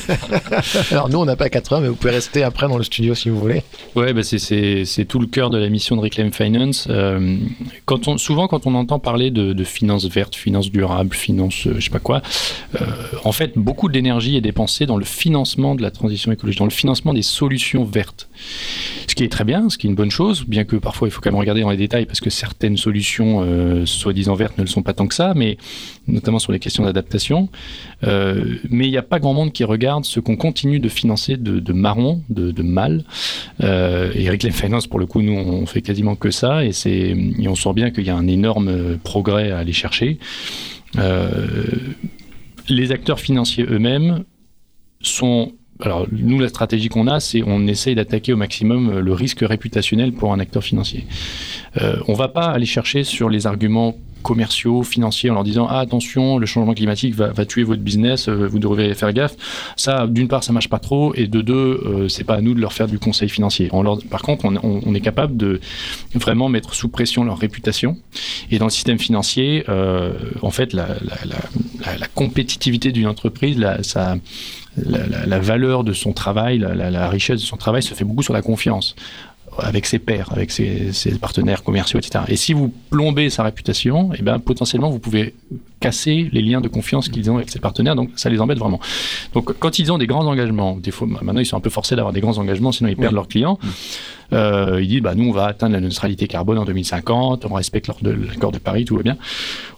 [0.90, 3.14] Alors nous, on n'a pas 4 heures, mais vous pouvez rester après dans le studio
[3.14, 3.62] si vous voulez.
[3.94, 6.86] Ouais, bah c'est tout le cœur de la mission de Reclaim Finance.
[6.88, 7.36] Euh,
[7.84, 11.74] quand on, souvent, quand on entend parler de, de finances vertes, finances durables, finances, euh,
[11.78, 12.22] je sais pas quoi,
[12.80, 12.86] euh,
[13.24, 16.64] en fait, beaucoup de l'énergie est dépensée dans le financement de la transition écologique, dans
[16.64, 18.28] le financement des solutions vertes.
[19.06, 21.10] Ce qui est très bien, ce qui est une bonne chose, bien que parfois il
[21.10, 24.62] faut quand même regarder dans les détails parce que certaines solutions euh, soi-disant vertes ne
[24.62, 25.58] le sont pas tant que ça, mais
[26.06, 27.48] notamment sur les questions d'adaptation.
[28.04, 28.29] Euh,
[28.68, 31.72] mais il n'y a pas grand monde qui regarde ce qu'on continue de financer de,
[31.72, 33.04] marron, de, mal.
[33.62, 37.48] Euh, et Reclaim Finance, pour le coup, nous, on fait quasiment que ça, et, et
[37.48, 40.18] on sent bien qu'il y a un énorme progrès à aller chercher.
[40.98, 41.64] Euh,
[42.68, 44.24] les acteurs financiers eux-mêmes
[45.00, 49.40] sont alors nous la stratégie qu'on a c'est on essaye d'attaquer au maximum le risque
[49.40, 51.06] réputationnel pour un acteur financier.
[51.80, 55.80] Euh, on va pas aller chercher sur les arguments commerciaux, financiers, en leur disant ah,
[55.80, 59.36] attention, le changement climatique va, tuer votre business, euh, vous devrez faire gaffe.
[59.76, 62.54] Ça, d'une part, ça marche pas trop, et de deux, euh, c'est pas à nous
[62.54, 63.70] de leur faire du conseil financier.
[64.10, 65.60] Par contre, on, est capable de
[66.14, 67.96] vraiment mettre sous pression leur réputation.
[68.50, 70.12] Et dans le système financier, euh,
[70.42, 70.88] en fait, la,
[72.14, 73.78] compétitivité d'une entreprise, la,
[75.38, 78.94] valeur de son travail, la, richesse de son travail se fait beaucoup sur la confiance
[79.62, 82.24] avec ses pairs, avec ses, partenaires commerciaux, etc.
[82.28, 85.34] Et si vous plombez sa réputation, eh ben, potentiellement, vous pouvez
[85.80, 88.80] casser les liens de confiance qu'ils ont avec ses partenaires, donc ça les embête vraiment.
[89.32, 91.96] Donc quand ils ont des grands engagements, des fois, maintenant ils sont un peu forcés
[91.96, 93.58] d'avoir des grands engagements, sinon ils perdent leurs clients,
[94.32, 97.88] euh, ils disent, bah, nous on va atteindre la neutralité carbone en 2050, on respecte
[97.88, 99.16] l'accord de Paris, tout va bien.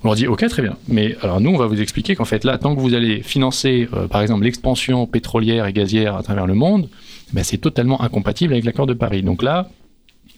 [0.03, 2.45] On leur dit, ok, très bien, mais alors nous on va vous expliquer qu'en fait
[2.45, 6.47] là, tant que vous allez financer, euh, par exemple, l'expansion pétrolière et gazière à travers
[6.47, 6.89] le monde,
[7.33, 9.23] ben, c'est totalement incompatible avec l'accord de Paris.
[9.23, 9.69] Donc là,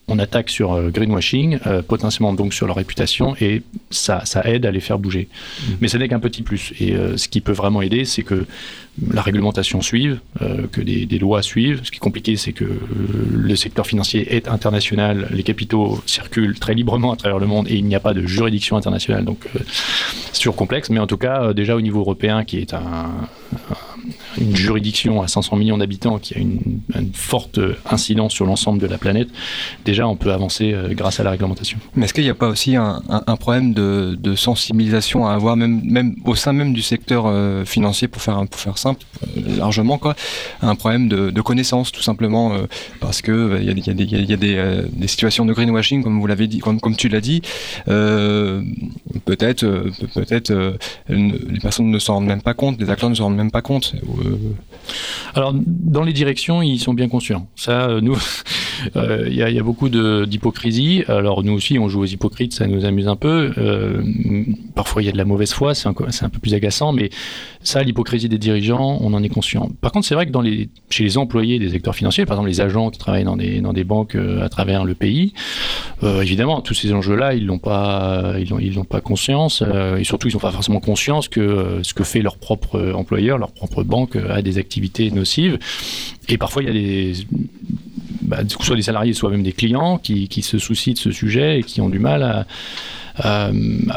[0.07, 4.67] on attaque sur euh, greenwashing, euh, potentiellement donc sur leur réputation, et ça, ça aide
[4.67, 5.29] à les faire bouger.
[5.29, 5.73] Mmh.
[5.81, 6.73] Mais ce n'est qu'un petit plus.
[6.79, 8.47] Et euh, ce qui peut vraiment aider, c'est que
[9.11, 10.21] la réglementation suive,
[10.73, 11.81] que des, lois suivent.
[11.83, 16.75] Ce qui est compliqué, c'est que le secteur financier est international, les capitaux circulent très
[16.75, 19.25] librement à travers le monde et il n'y a pas de juridiction internationale.
[19.25, 19.49] Donc
[20.33, 23.11] c'est toujours complexe, mais en tout cas, déjà au niveau européen, qui est un
[24.39, 26.81] une juridiction à 500 millions d'habitants qui a une,
[27.13, 29.29] forte incidence sur l'ensemble de la planète,
[29.85, 31.79] déjà on peut avancer euh, grâce à la réglementation.
[31.95, 33.01] Mais est-ce qu'il n'y a pas aussi un,
[33.39, 38.21] problème de, sensibilisation à avoir, même, même au sein même du secteur euh, financier, pour
[38.21, 40.15] faire, pour faire euh, largement, quoi,
[40.63, 42.53] un problème de, connaissance tout simplement,
[43.01, 47.09] parce que il y a, des, situations de greenwashing, comme vous dit, comme, comme tu
[47.09, 47.43] l'as dit,
[47.85, 49.67] peut-être
[50.15, 50.79] peut-être
[51.09, 53.63] les personnes ne s'en rendent même pas compte, les acteurs ne s'en rendent même pas
[53.63, 53.95] compte.
[53.95, 54.37] Euh,
[55.35, 57.49] Alors, dans les directions, ils sont bien conscients.
[57.57, 58.17] Ça, euh, nous,
[58.97, 61.05] euh, il y, a beaucoup d'hypocrisie.
[61.09, 63.53] Alors, nous aussi, on joue aux hypocrites, ça nous amuse un peu.
[64.75, 67.11] parfois, il y a de la mauvaise foi, c'est un, un, peu plus agaçant, mais
[67.63, 69.69] ça, l'hypocrisie des dirigeants, on en est conscient.
[69.81, 70.33] Par contre, c'est vrai que
[70.91, 74.17] chez les employés des secteurs financiers, par exemple les agents qui travaillent dans des, banques
[74.17, 75.33] à travers le pays,
[76.03, 79.63] évidemment, tous ces enjeux-là, ils n'ont pas, ils pas conscience,
[79.99, 83.53] et surtout, ils n'ont pas forcément conscience que ce que fait leur propre employeur, leur
[83.53, 85.59] propre banque a des activités nocives.
[86.29, 87.15] Et parfois, il y a des,
[88.25, 91.63] bah, soit des salariés, soit même des clients qui, se soucient de ce sujet et
[91.63, 92.47] qui ont du mal à,
[93.17, 93.51] à,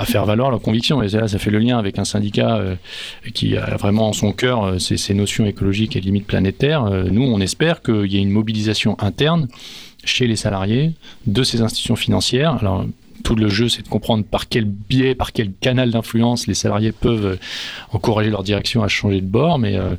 [0.05, 1.01] faire valoir leurs convictions.
[1.01, 2.76] Et là, ça fait le lien avec un syndicat euh,
[3.34, 6.86] qui a vraiment en son cœur euh, ces, notions écologiques et limites planétaires.
[6.86, 9.47] Euh, nous, on espère qu'il y ait une mobilisation interne
[10.03, 10.93] chez les salariés
[11.26, 12.57] de ces institutions financières.
[12.61, 12.86] Alors,
[13.24, 16.91] tout le jeu, c'est de comprendre par quel biais, par quel canal d'influence les salariés
[16.91, 17.36] peuvent euh,
[17.91, 19.59] encourager leur direction à changer de bord.
[19.59, 19.91] Mais euh,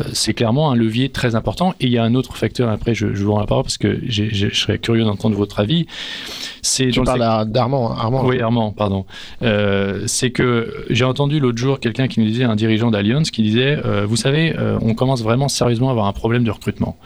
[0.00, 1.74] euh, c'est clairement un levier très important.
[1.80, 3.78] Et il y a un autre facteur, après, je, je vous rends la parole parce
[3.78, 5.86] que je serais curieux d'entendre votre avis.
[6.62, 8.24] C'est tu parles d'Armand, Armand.
[8.24, 9.06] Oui, Armand, pardon.
[9.40, 13.78] c'est que j'ai entendu l'autre jour quelqu'un qui nous disait, un dirigeant d'Allianz, qui disait,
[14.04, 16.96] vous savez, on commence vraiment sérieusement à avoir un problème de recrutement,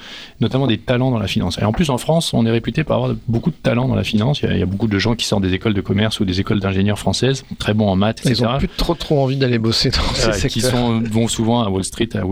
[0.40, 1.58] notamment des talents dans la finance.
[1.58, 4.04] Et en plus, en France, on est réputé pour avoir beaucoup de talents dans la
[4.04, 4.40] finance.
[4.40, 6.20] Il y a, il y a beaucoup de gens qui sortent des écoles de commerce
[6.20, 8.36] ou des écoles d'ingénieurs françaises, très bons en maths, etc.
[8.40, 10.50] Ils n'ont plus trop trop envie d'aller bosser dans ces secteurs.
[10.50, 12.22] Qui sont, vont souvent à Wall Street, à,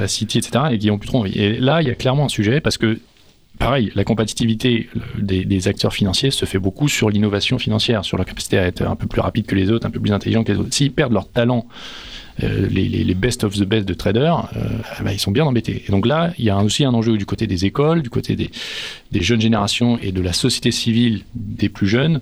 [0.00, 0.64] la City, etc.
[0.72, 1.38] et qui n'ont plus trop envie.
[1.38, 2.98] Et là, il y a clairement un sujet parce que
[3.58, 4.88] pareil, la compatibilité
[5.18, 8.96] des, acteurs financiers se fait beaucoup sur l'innovation financière, sur leur capacité à être un
[8.96, 10.74] peu plus rapide que les autres, un peu plus intelligent que les autres.
[10.74, 11.66] S'ils perdent leur talent,
[12.42, 14.68] euh, les, best of the best de traders, euh,
[15.04, 15.84] bah, ils sont bien embêtés.
[15.86, 18.34] Et donc là, il y a aussi un enjeu du côté des écoles, du côté
[18.34, 18.50] des,
[19.12, 22.20] des jeunes générations et de la société civile des plus jeunes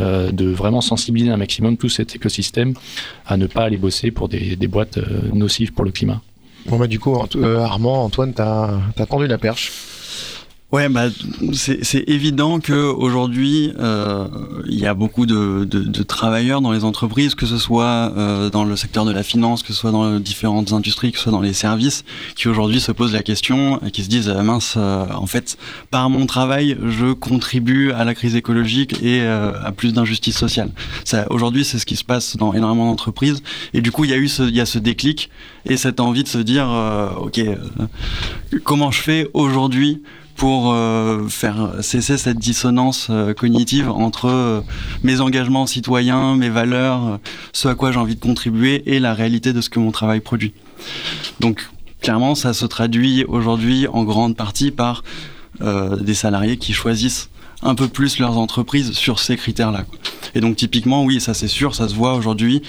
[0.00, 2.74] euh, de vraiment sensibiliser un maximum tout cet écosystème
[3.26, 6.22] à ne pas aller bosser pour des, boîtes euh, nocives pour le climat.
[6.66, 9.72] Bon bah du coup, euh, Armand, Antoine, t'as as tendu la perche.
[10.72, 11.06] Ouais, bah,
[11.52, 14.28] c'est évident que aujourd'hui, euh,
[14.68, 18.50] il y a beaucoup de, de, de, travailleurs dans les entreprises, que ce soit euh,
[18.50, 21.32] dans le secteur de la finance, que ce soit dans différentes industries, que ce soit
[21.32, 22.04] dans les services,
[22.36, 25.58] qui aujourd'hui se posent la question et qui se disent euh, mince, euh, en fait,
[25.90, 30.70] par mon travail, je contribue à la crise écologique et euh, à plus d'injustice sociale.
[31.30, 33.42] Aujourd'hui, c'est ce qui se passe dans énormément d'entreprises,
[33.74, 35.30] et du coup, il y a eu ce, il y a ce déclic
[35.66, 36.68] et cette envie de se dire,
[37.20, 37.40] ok,
[38.62, 40.00] comment je fais aujourd'hui
[40.40, 44.62] pour euh, faire cesser cette dissonance euh, cognitive entre euh,
[45.02, 47.18] mes engagements citoyens, mes valeurs,
[47.52, 50.20] ce à quoi j'ai envie de contribuer et la réalité de ce que mon travail
[50.20, 50.54] produit.
[51.40, 51.68] Donc
[52.00, 55.04] clairement, ça se traduit aujourd'hui en grande partie par
[55.60, 57.28] des salariés qui choisissent
[57.62, 59.84] un peu plus leurs entreprises sur ces critères-là.
[60.34, 62.62] Et donc typiquement, oui, ça c'est sûr, ça se voit aujourd'hui.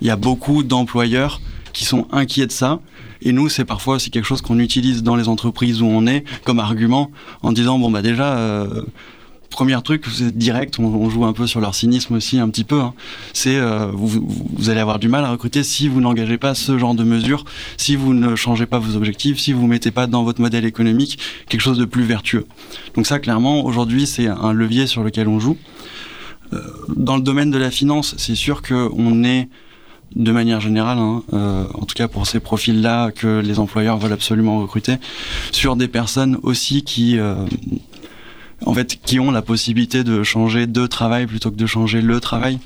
[0.00, 1.40] Il y a beaucoup d'employeurs
[1.76, 2.80] qui sont inquiets de ça
[3.22, 6.24] et nous, c'est parfois aussi quelque chose qu'on utilise dans les entreprises où on est
[6.44, 7.10] comme argument
[7.42, 8.38] en disant bon bah déjà.
[8.38, 8.82] Euh,
[9.48, 12.80] premier truc, c'est direct, on, joue un peu sur leur cynisme aussi un petit peu,
[12.80, 12.92] hein.
[13.32, 16.94] c'est euh, vous, allez avoir du mal à recruter si vous n'engagez pas ce genre
[16.94, 17.44] de mesures,
[17.78, 21.18] si vous ne changez pas vos objectifs, si vous mettez pas dans votre modèle économique
[21.48, 22.44] quelque chose de plus vertueux.
[22.96, 25.56] Donc ça, clairement, aujourd'hui, c'est un levier sur lequel on joue.
[26.52, 26.60] Euh,
[26.94, 29.48] dans le domaine de la finance, c'est sûr qu'on est
[30.14, 34.12] de manière générale, hein, euh, en tout cas pour ces profils-là que les employeurs veulent
[34.12, 34.96] absolument recruter,
[35.52, 37.34] sur des personnes aussi qui, euh,
[38.64, 42.20] en fait, qui ont la possibilité de changer de travail plutôt que de changer le
[42.20, 42.58] travail.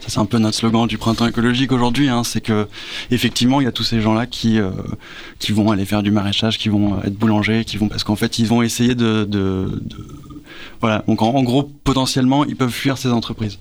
[0.00, 2.66] Ça c'est un peu notre slogan du printemps écologique aujourd'hui, hein, c'est que
[3.10, 4.70] effectivement il y a tous ces gens-là qui euh,
[5.38, 8.38] qui vont aller faire du maraîchage, qui vont être boulangers, qui vont parce qu'en fait
[8.38, 9.28] ils vont essayer de,
[10.80, 11.04] voilà.
[11.06, 13.58] Donc en, gros potentiellement ils peuvent fuir ces entreprises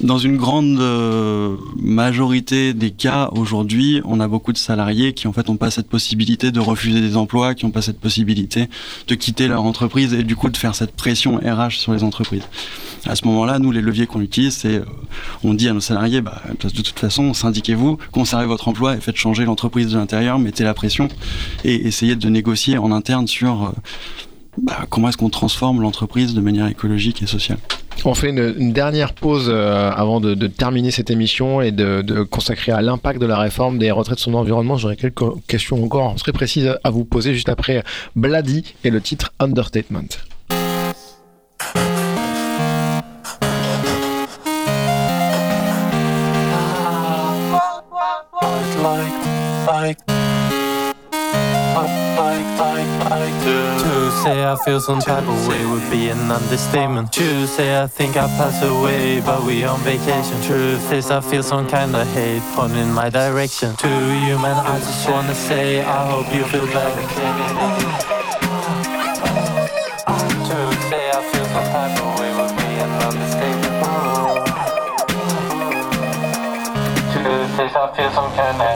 [0.00, 5.32] dans une grande euh, majorité des cas aujourd'hui, on a beaucoup de salariés qui en
[5.32, 8.68] fait n'ont pas cette possibilité de refuser des emplois, qui n'ont pas cette possibilité
[9.06, 12.44] de quitter leur entreprise et du coup de faire cette pression RH sur les entreprises.
[13.04, 14.84] À ce moment-là, nous, les leviers qu'on utilise, c'est euh,
[15.44, 19.16] on dit à nos salariés, bah, de toute façon, syndiquez-vous, conservez votre emploi et faites
[19.16, 21.08] changer l'entreprise de l'intérieur, mettez la pression
[21.64, 23.70] et essayez de négocier en interne sur euh,
[24.60, 27.58] bah, comment est-ce qu'on transforme l'entreprise de manière écologique et sociale.
[28.04, 32.82] On fait une, dernière pause euh, avant de, terminer cette émission et de, consacrer à
[32.82, 34.76] l'impact de la réforme des retraites sur l'environnement.
[34.76, 37.84] J'aurais quelques questions encore très précises à vous poser juste après
[38.16, 40.31] Bloody et le titre Understatement.
[54.22, 57.12] Say I feel some type of way would be an understatement.
[57.12, 60.40] True, say I think I pass away, but we on vacation.
[60.42, 63.74] Truth is I feel some kind of hate pointing in my direction.
[63.76, 67.02] To you, man, I just wanna say I hope you feel better.
[77.74, 78.71] I feel some kind of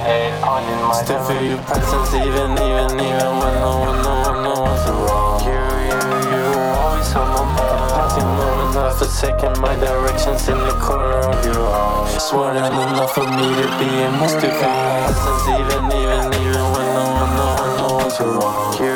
[0.56, 5.44] Still feel your presence even, even, even when no one, no one, no one's around.
[5.44, 7.92] for second, my mind.
[7.92, 9.52] Nothing moving, not forsaken.
[9.60, 12.12] My direction's in the corner of your eye.
[12.14, 15.12] It's more enough for me to be immortified.
[15.12, 18.78] Since even, even, even when no one, no one, no one's around.
[18.80, 18.95] You're, you're,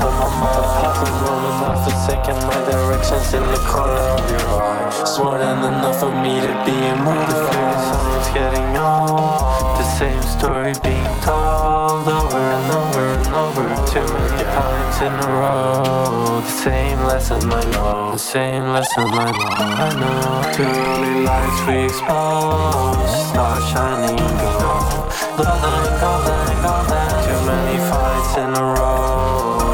[0.00, 0.68] on my mind.
[0.80, 4.88] Passing more than enough for second, my direction's in the corner of your eye.
[5.00, 7.78] It's more than enough for me to be immortified.
[7.88, 9.78] Someone's getting old.
[9.78, 13.64] The same story being told over and over and over.
[13.90, 16.40] Too many times in a row.
[16.40, 18.12] The same lesson I know.
[18.12, 19.48] The same lesson I know.
[19.86, 20.52] I know.
[20.56, 23.10] Too many lights we expose.
[23.30, 25.10] Start shining gold.
[25.38, 27.08] Golden, golden, golden.
[27.26, 29.67] Too many fights in a row.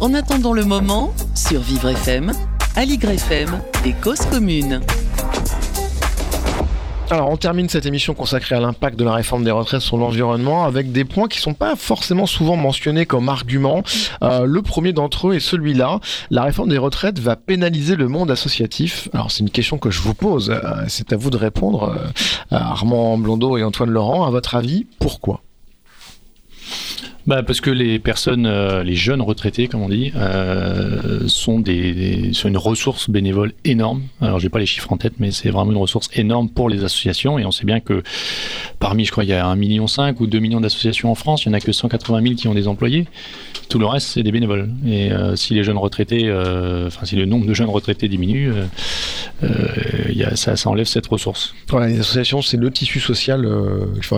[0.00, 2.32] En attendant le moment, sur Vivre FM,
[2.76, 4.80] Aligre FM et Cause Commune.
[7.12, 10.64] Alors, on termine cette émission consacrée à l'impact de la réforme des retraites sur l'environnement
[10.64, 13.82] avec des points qui ne sont pas forcément souvent mentionnés comme argument.
[14.22, 16.00] Euh, le premier d'entre eux est celui-là.
[16.30, 19.10] La réforme des retraites va pénaliser le monde associatif.
[19.12, 20.48] Alors, c'est une question que je vous pose.
[20.48, 22.08] Euh, c'est à vous de répondre, euh,
[22.50, 24.24] Armand Blondeau et Antoine Laurent.
[24.24, 25.42] À votre avis, pourquoi?
[27.26, 32.32] Bah parce que les personnes, euh, les jeunes retraités, comme on dit, euh, sont, des,
[32.32, 34.02] sont une ressource bénévole énorme.
[34.20, 36.82] Alors j'ai pas les chiffres en tête, mais c'est vraiment une ressource énorme pour les
[36.82, 37.38] associations.
[37.38, 38.02] Et on sait bien que
[38.80, 39.86] parmi, je crois, il y a 1,5 million
[40.18, 42.54] ou 2 millions d'associations en France, il n'y en a que 180 000 qui ont
[42.54, 43.06] des employés.
[43.68, 44.68] Tout le reste, c'est des bénévoles.
[44.86, 46.30] Et si les jeunes retraités,
[46.86, 48.52] enfin, si le nombre de jeunes retraités diminue,
[50.10, 51.54] y a, ça, ça, enlève cette ressource.
[51.68, 53.48] Voilà, les associations, c'est le tissu social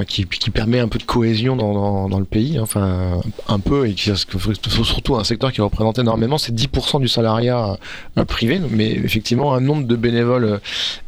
[0.09, 2.94] qui, permet un peu de cohésion dans, dans, le pays, enfin,
[3.49, 3.95] un peu, et
[4.85, 7.77] surtout un secteur qui représente énormément, c'est 10% du salariat
[8.27, 10.61] privé, mais effectivement, un nombre de bénévoles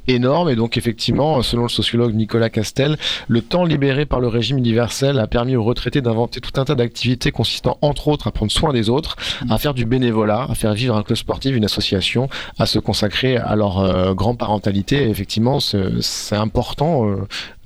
[0.09, 0.49] énorme.
[0.51, 2.97] Et donc, effectivement, selon le sociologue Nicolas Castel,
[3.29, 6.75] le temps libéré par le régime universel a permis aux retraités d'inventer tout un tas
[6.75, 9.17] d'activités consistant, entre autres, à prendre soin des autres,
[9.51, 12.29] à faire du bénévolat, à faire vivre un club sportif, une association,
[12.59, 15.09] à se consacrer à leur euh, grand-parentalité.
[15.09, 17.09] effectivement, c'est important.
[17.09, 17.17] Euh,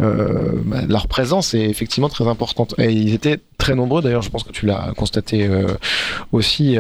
[0.01, 2.75] euh, bah, leur présence est effectivement très importante.
[2.79, 4.03] Et ils étaient très nombreux.
[4.03, 5.49] D'ailleurs, je pense que tu l'as constaté
[6.33, 6.79] aussi,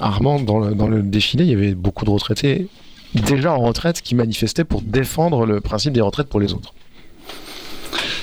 [0.00, 1.44] Armand, dans le, dans le défilé.
[1.44, 2.68] Il y avait beaucoup de retraités
[3.14, 6.74] déjà en retraite qui manifestaient pour défendre le principe des retraites pour les autres.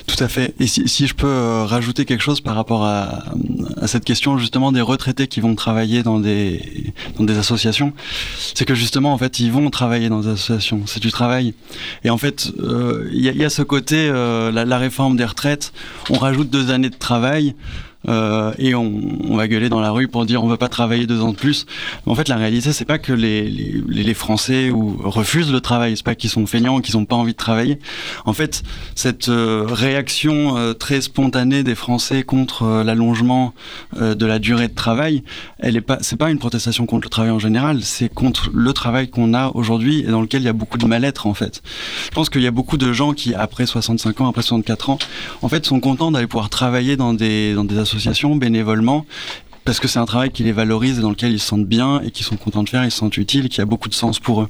[0.07, 0.55] Tout à fait.
[0.59, 3.25] Et si, je peux euh, rajouter quelque chose par rapport à,
[3.85, 6.83] cette question justement des retraités qui vont travailler dans des
[7.37, 7.93] associations,
[8.37, 10.81] c'est que justement en fait ils vont travailler dans des associations.
[10.87, 11.53] C'est du travail.
[12.03, 15.71] Et en fait euh, il y, a, ce côté euh, la, réforme des retraites.
[16.09, 17.55] On rajoute deux années de travail.
[18.08, 21.22] Euh, et on, va gueuler dans la rue pour dire on veut pas travailler deux
[21.22, 21.66] ans de plus.
[22.06, 26.16] en fait, la réalité, c'est pas que les, Français ou refusent le travail, c'est pas
[26.16, 27.80] qu'ils sont feignants qu'ils ont pas envie de travailler.
[28.26, 28.64] En fait,
[28.95, 33.54] cette euh, réaction euh, très spontanée des Français contre l'allongement
[34.00, 35.24] de la durée de travail,
[35.60, 38.74] elle est pas, c'est pas une protestation contre le travail en général, c'est contre le
[38.74, 41.62] travail qu'on a aujourd'hui et dans lequel il y a beaucoup de mal-être en fait.
[42.06, 45.00] Je pense qu'il y a beaucoup de gens qui, après 65 ans, après 64 ans,
[45.41, 49.05] en fait, sont contents d'aller pouvoir travailler dans des dans des associations bénévolement
[49.69, 52.01] parce que c'est un travail qui les valorise et dans lequel ils se sentent bien
[52.01, 54.19] et qu'ils sont contents de faire, ils se sentent utiles qui a beaucoup de sens
[54.19, 54.47] pour eux.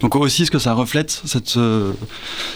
[0.00, 1.92] Donc aussi ce que ça reflète, cette, euh,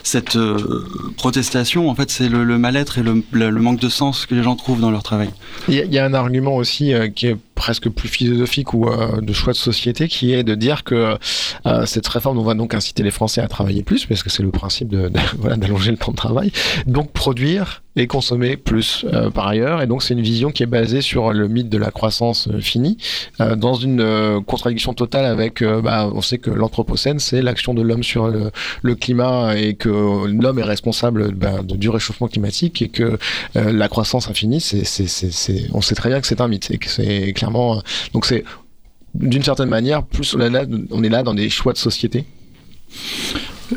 [0.02, 0.84] cette euh,
[1.16, 4.80] protestation, en fait, c'est le, mal-être et le, manque de sens que les gens trouvent
[4.80, 5.30] dans leur travail.
[5.68, 9.52] Il y, a un argument aussi euh, qui est presque plus philosophique ou de choix
[9.52, 11.16] de société qui est de dire que
[11.84, 14.50] cette réforme on va donc inciter les Français à travailler plus parce que c'est le
[14.50, 14.88] principe
[15.56, 16.50] d'allonger le temps de travail
[16.86, 19.82] donc produire et consommer plus euh, par ailleurs.
[19.82, 22.61] Et donc c'est une vision qui est basée sur le mythe de la croissance euh,
[22.61, 22.97] finie,
[23.40, 28.03] euh, dans une contradiction totale avec, bah, on sait que l'anthropocène, c'est l'action de l'homme
[28.03, 33.18] sur le, climat et que l'homme est responsable bah, du réchauffement climatique et que
[33.55, 34.62] la croissance infinie,
[35.72, 37.82] on sait très bien que c'est un mythe et que c'est clairement,
[38.12, 38.45] donc c'est
[39.14, 40.40] d'une certaine manière, plus on
[41.03, 42.24] est là dans des choix de société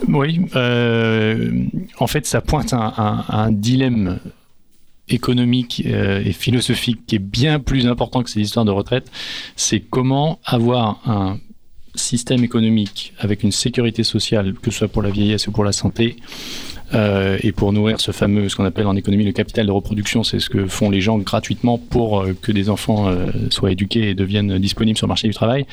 [0.07, 1.51] oui, euh,
[1.99, 4.19] en fait, ça pointe un, dilemme
[5.07, 9.11] économique euh, et philosophique qui est bien plus important que ces histoires de retraite.
[9.55, 11.39] C'est comment avoir un
[11.93, 15.71] système économique avec une sécurité sociale, que ce soit pour la vieillesse ou pour la
[15.71, 16.17] santé,
[16.93, 20.23] euh, et pour nourrir ce fameux, ce qu'on appelle en économie le capital de reproduction,
[20.23, 23.11] c'est ce que font les gens gratuitement pour que des enfants
[23.49, 25.65] soient éduqués et deviennent disponibles sur le marché du travail.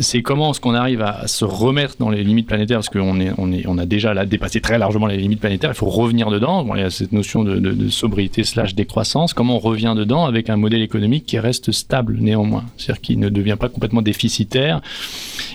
[0.00, 3.30] C'est comment est-ce qu'on arrive à se remettre dans les limites planétaires, parce qu'on est,
[3.38, 6.30] on est, on a déjà là dépassé très largement les limites planétaires, il faut revenir
[6.30, 6.66] dedans.
[6.74, 9.34] il y a cette notion de, sobriété slash décroissance.
[9.34, 13.28] Comment on revient dedans avec un modèle économique qui reste stable néanmoins, c'est-à-dire qui ne
[13.28, 14.80] devient pas complètement déficitaire.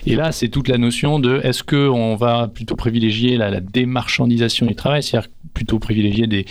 [0.06, 4.66] Et là, c'est toute la notion de est-ce qu'on va plutôt privilégier la, la démarchandisation
[4.66, 6.46] du travail, c'est-à-dire plutôt privilégier des,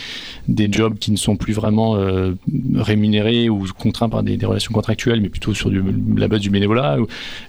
[0.49, 2.33] des jobs qui ne sont plus vraiment euh,
[2.75, 6.99] rémunérés ou contraints par des, relations contractuelles, mais plutôt sur la base du bénévolat.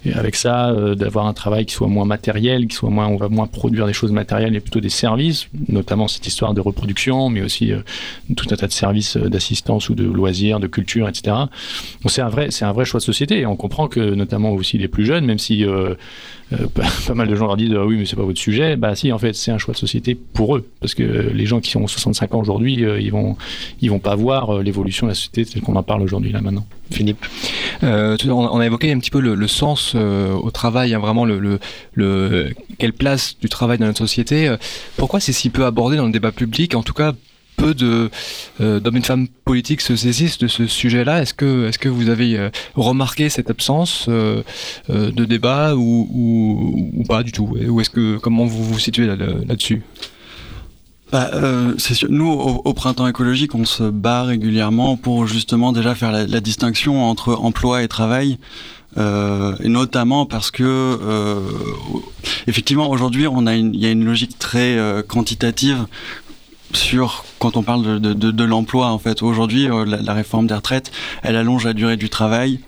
[0.04, 3.16] Et avec ça, euh, d'avoir un travail qui soit moins matériel, qui soit moins, on
[3.16, 7.28] va moins produire des choses matérielles, mais plutôt des services, notamment cette histoire de reproduction,
[7.28, 7.80] mais aussi euh,
[8.36, 11.36] tout un tas de services d'assistance ou de loisirs, de culture, etc.
[12.06, 13.40] c'est un vrai, c'est un vrai choix de société.
[13.40, 15.64] Et on comprend que notamment aussi les plus jeunes, même si
[16.52, 16.66] euh,
[17.06, 18.76] pas, mal de gens leur disent ah oui mais c'est pas votre sujet.
[18.76, 20.66] Bah si en fait c'est un choix de société pour eux.
[20.80, 23.36] Parce que les gens qui ont 65 ans aujourd'hui euh, ils vont
[23.80, 26.40] ils vont pas voir euh, l'évolution de la société telle qu'on en parle aujourd'hui là
[26.40, 26.66] maintenant.
[26.90, 27.24] Philippe.
[27.82, 31.58] On a évoqué un petit peu le, sens au travail hein, vraiment le,
[32.78, 34.54] quelle place du travail dans notre société.
[34.98, 37.14] Pourquoi c'est si peu abordé dans le débat public en tout cas
[37.56, 37.74] peu
[38.60, 41.22] euh, d'hommes et de femmes politiques se saisissent de ce sujet-là.
[41.22, 44.42] Est-ce que est-ce que vous avez euh, remarqué cette absence euh,
[44.88, 47.56] de débat ou, pas du tout?
[47.68, 49.82] Ou que comment vous vous situez là-dessus?
[51.10, 51.30] Bah.
[52.08, 57.34] Nous, au, printemps écologique, on se bat régulièrement pour justement déjà faire la, distinction entre
[57.34, 58.38] emploi et travail.
[58.96, 60.98] et notamment parce que
[62.46, 65.86] effectivement aujourd'hui on a il y a une logique très quantitative
[66.76, 69.22] sur quand on parle de, l'emploi en fait.
[69.22, 70.90] Aujourd'hui, euh, la, réforme des retraites,
[71.22, 72.60] elle allonge la durée du travail.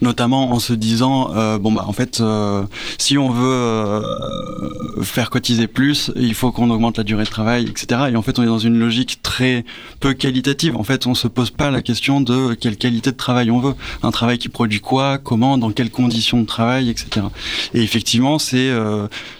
[0.00, 2.62] Notamment en se disant euh, bon bah en fait euh,
[2.98, 7.66] si on veut euh, faire cotiser plus il faut qu'on augmente la durée de travail
[7.68, 9.64] etc et en fait on est dans une logique très
[10.00, 10.76] peu qualitative.
[10.76, 13.74] En fait on se pose pas la question de quelle qualité de travail on veut.
[14.02, 17.26] Un travail qui produit quoi comment dans quelles conditions de travail etc
[17.74, 18.70] et effectivement c'est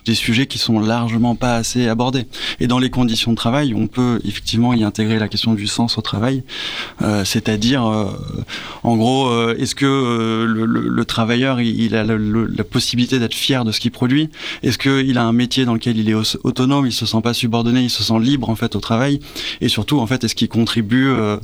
[0.05, 2.27] des sujets qui sont largement pas assez abordés.
[2.61, 5.99] Et dans les conditions de travail on peut effectivement y intégrer la question du sens
[5.99, 6.45] au travail.
[7.25, 7.83] C'est-à-dire
[8.83, 13.91] en gros est-ce que le, travailleur il, a la possibilité d'être fier de ce qu'il
[13.91, 14.31] produit
[14.62, 17.83] Est-ce qu'il a un métier dans lequel il est autonome, il se sent pas subordonné,
[17.83, 19.20] il se sent libre en fait au travail?
[19.61, 21.37] Et surtout en fait est-ce qu'il contribue euh,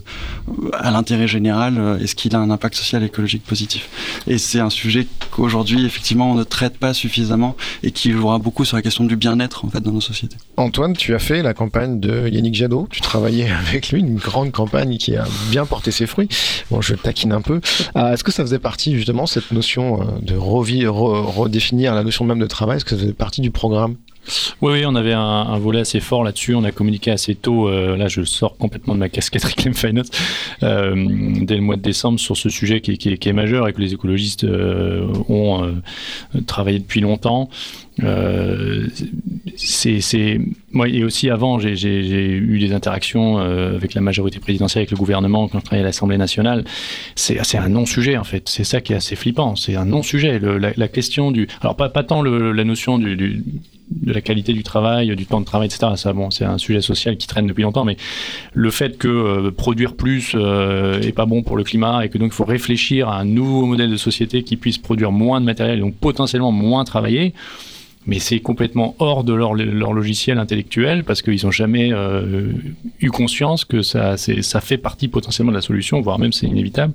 [0.72, 3.88] à l'intérêt général euh, Est-ce qu'il a un impact social et écologique positif?
[4.26, 8.64] Et c'est un sujet qu'aujourd'hui effectivement on ne traite pas suffisamment et qui jouera beaucoup
[8.64, 10.36] sur la question du bien-être en fait dans nos sociétés.
[10.56, 14.52] Antoine, tu as fait la campagne de Yannick Jadot, tu travaillais avec lui, une grande
[14.52, 16.28] campagne qui a bien porté ses fruits.
[16.70, 17.60] Bon, je taquine un peu.
[17.96, 22.38] Euh, est-ce que ça faisait partie justement cette notion euh, de redéfinir la notion même
[22.38, 23.96] de travail Est-ce que ça faisait partie du programme?
[24.60, 26.54] Oui, oui, on avait un, volet assez fort là-dessus.
[26.54, 27.68] On a communiqué assez tôt.
[27.68, 30.10] Euh, là, je sors complètement de ma casquette Reclaim Finance
[30.62, 30.94] euh,
[31.40, 34.44] dès le mois de décembre sur ce sujet qui, est majeur et que les écologistes
[35.28, 35.80] ont
[36.46, 37.48] travaillé depuis longtemps.
[38.04, 38.86] Euh,
[39.56, 40.40] c'est
[40.86, 45.48] et aussi avant j'ai eu des interactions euh, avec la majorité présidentielle avec le gouvernement
[45.48, 46.64] quand je travaillais à l'Assemblée nationale.
[47.16, 48.48] C'est un non sujet en fait.
[48.48, 49.56] C'est ça qui est assez flippant.
[49.56, 54.52] C'est un non sujet la, question du alors pas, tant la notion de la qualité
[54.52, 55.92] du travail, du temps de travail, etc.
[55.96, 57.96] Ça, c'est un sujet social qui traîne depuis longtemps, mais
[58.52, 62.18] le fait que euh, produire plus euh, est pas bon pour le climat et que
[62.18, 65.46] donc il faut réfléchir à un nouveau modèle de société qui puisse produire moins de
[65.46, 67.34] matériel donc potentiellement moins travailler
[68.08, 72.50] mais c'est complètement hors de leur, leur logiciel intellectuel parce qu'ils n'ont jamais euh,
[73.00, 76.94] eu conscience que ça, ça fait partie potentiellement de la solution, voire même c'est inévitable.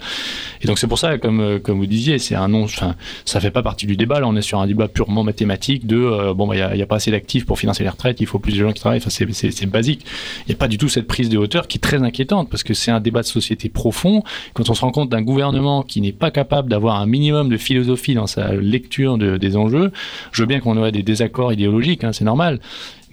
[0.63, 2.95] Et donc c'est pour ça, comme, euh, comme vous disiez, c'est un non, enfin,
[3.25, 4.19] ça fait pas partie du débat.
[4.19, 6.87] Là, on est sur un débat purement mathématique de euh, bon, il bah, n'y a,
[6.87, 9.01] pas assez d'actifs pour financer les retraites, il faut plus de gens qui travaillent.
[9.05, 10.03] Enfin, c'est basique.
[10.47, 12.63] Il n'y a pas du tout cette prise de hauteur qui est très inquiétante parce
[12.63, 14.23] que c'est un débat de société profond.
[14.55, 17.57] Quand on se rend compte d'un gouvernement qui n'est pas capable d'avoir un minimum de
[17.57, 19.91] philosophie dans sa lecture de, des enjeux,
[20.31, 22.59] je veux bien qu'on ait des désaccords idéologiques, hein, c'est normal.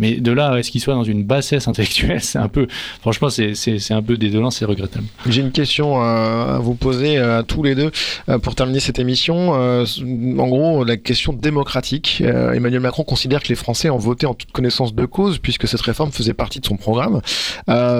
[0.01, 2.67] Mais de là est-ce qu'il soit dans une bassesse intellectuelle, c'est un peu,
[3.01, 5.05] franchement, c'est un peu désolant, c'est regrettable.
[5.29, 7.91] J'ai une question à vous poser à tous les deux
[8.29, 9.53] euh, pour terminer cette émission.
[9.55, 9.85] Euh,
[10.39, 12.23] en gros, la question démocratique.
[12.25, 15.69] Euh, Emmanuel Macron considère que les Français ont voté en toute connaissance de cause puisque
[15.69, 17.21] cette réforme faisait partie de son programme.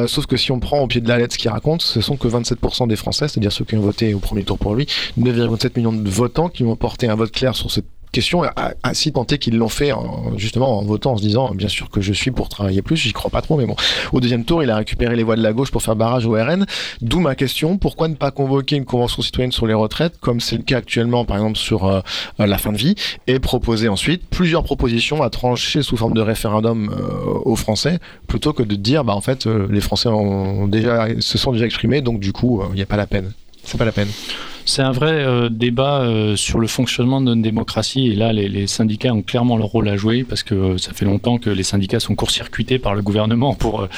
[0.07, 2.17] sauf que si on prend au pied de la lettre ce qu'il raconte, ce sont
[2.17, 4.87] que 27% des Français, c'est-à-dire ceux qui ont voté au premier tour pour lui,
[5.21, 9.13] 9,7 millions de votants qui ont porté un vote clair sur cette question à, si
[9.13, 9.93] tenter qu'ils l'ont fait
[10.37, 13.13] justement en votant en se disant bien sûr que je suis pour travailler plus, j'y
[13.13, 13.77] crois pas trop, mais bon.
[14.13, 16.33] Au deuxième tour, il a récupéré les voix de la gauche pour faire barrage au
[16.33, 16.67] RN.
[17.01, 20.57] D'où ma question pourquoi ne pas convoquer une convention citoyenne sur les retraites, comme c'est
[20.57, 22.01] le cas actuellement par exemple sur euh,
[22.39, 22.95] la fin de vie,
[23.27, 28.53] et proposer ensuite plusieurs propositions à trancher sous forme de référendum euh, aux Français, plutôt
[28.53, 32.01] que de dire bah en fait euh, les Français ont déjà se sont déjà exprimés,
[32.01, 33.33] donc du coup il n'y a pas la peine.
[33.65, 34.09] C'est pas la peine.
[34.71, 38.69] C'est un vrai euh, débat euh, sur le fonctionnement de notre démocratie et là les,
[38.69, 41.65] syndicats ont clairement leur rôle à jouer parce que euh, ça fait longtemps que les
[41.65, 43.89] syndicats sont court-circuités par le gouvernement pour,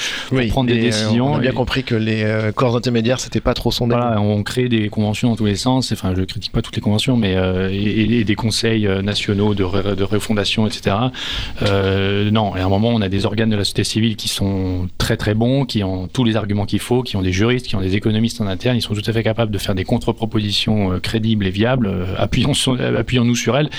[0.49, 1.33] prendre des décisions.
[1.33, 3.69] on a bien compris que les corps intermédiaires c'était pas trop.
[3.81, 5.91] Voilà, on crée des conventions dans tous les sens.
[5.91, 7.35] Enfin, je critique pas toutes les conventions, mais
[7.71, 10.95] et, des conseils nationaux de, de refondation, etc.
[11.61, 14.87] non, et à un moment on a des organes de la société civile qui sont
[14.97, 17.75] très très bons, qui ont tous les arguments qu'il faut, qui ont des juristes, qui
[17.75, 20.62] ont des économistes en interne, ils sont tout à fait capables de faire des contre-propositions
[20.71, 23.69] euh, crédibles et viables, euh, euh, appuyons-nous sur elles.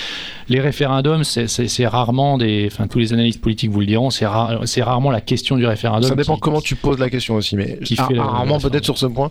[0.48, 2.68] Les référendums, c'est rarement des.
[2.70, 6.08] Enfin, tous les analystes politiques vous le diront, c'est rarement la question du référendum.
[6.08, 9.06] Ça dépend comment tu poses la question aussi, mais qui fait rarement peut-être sur ce
[9.06, 9.30] point.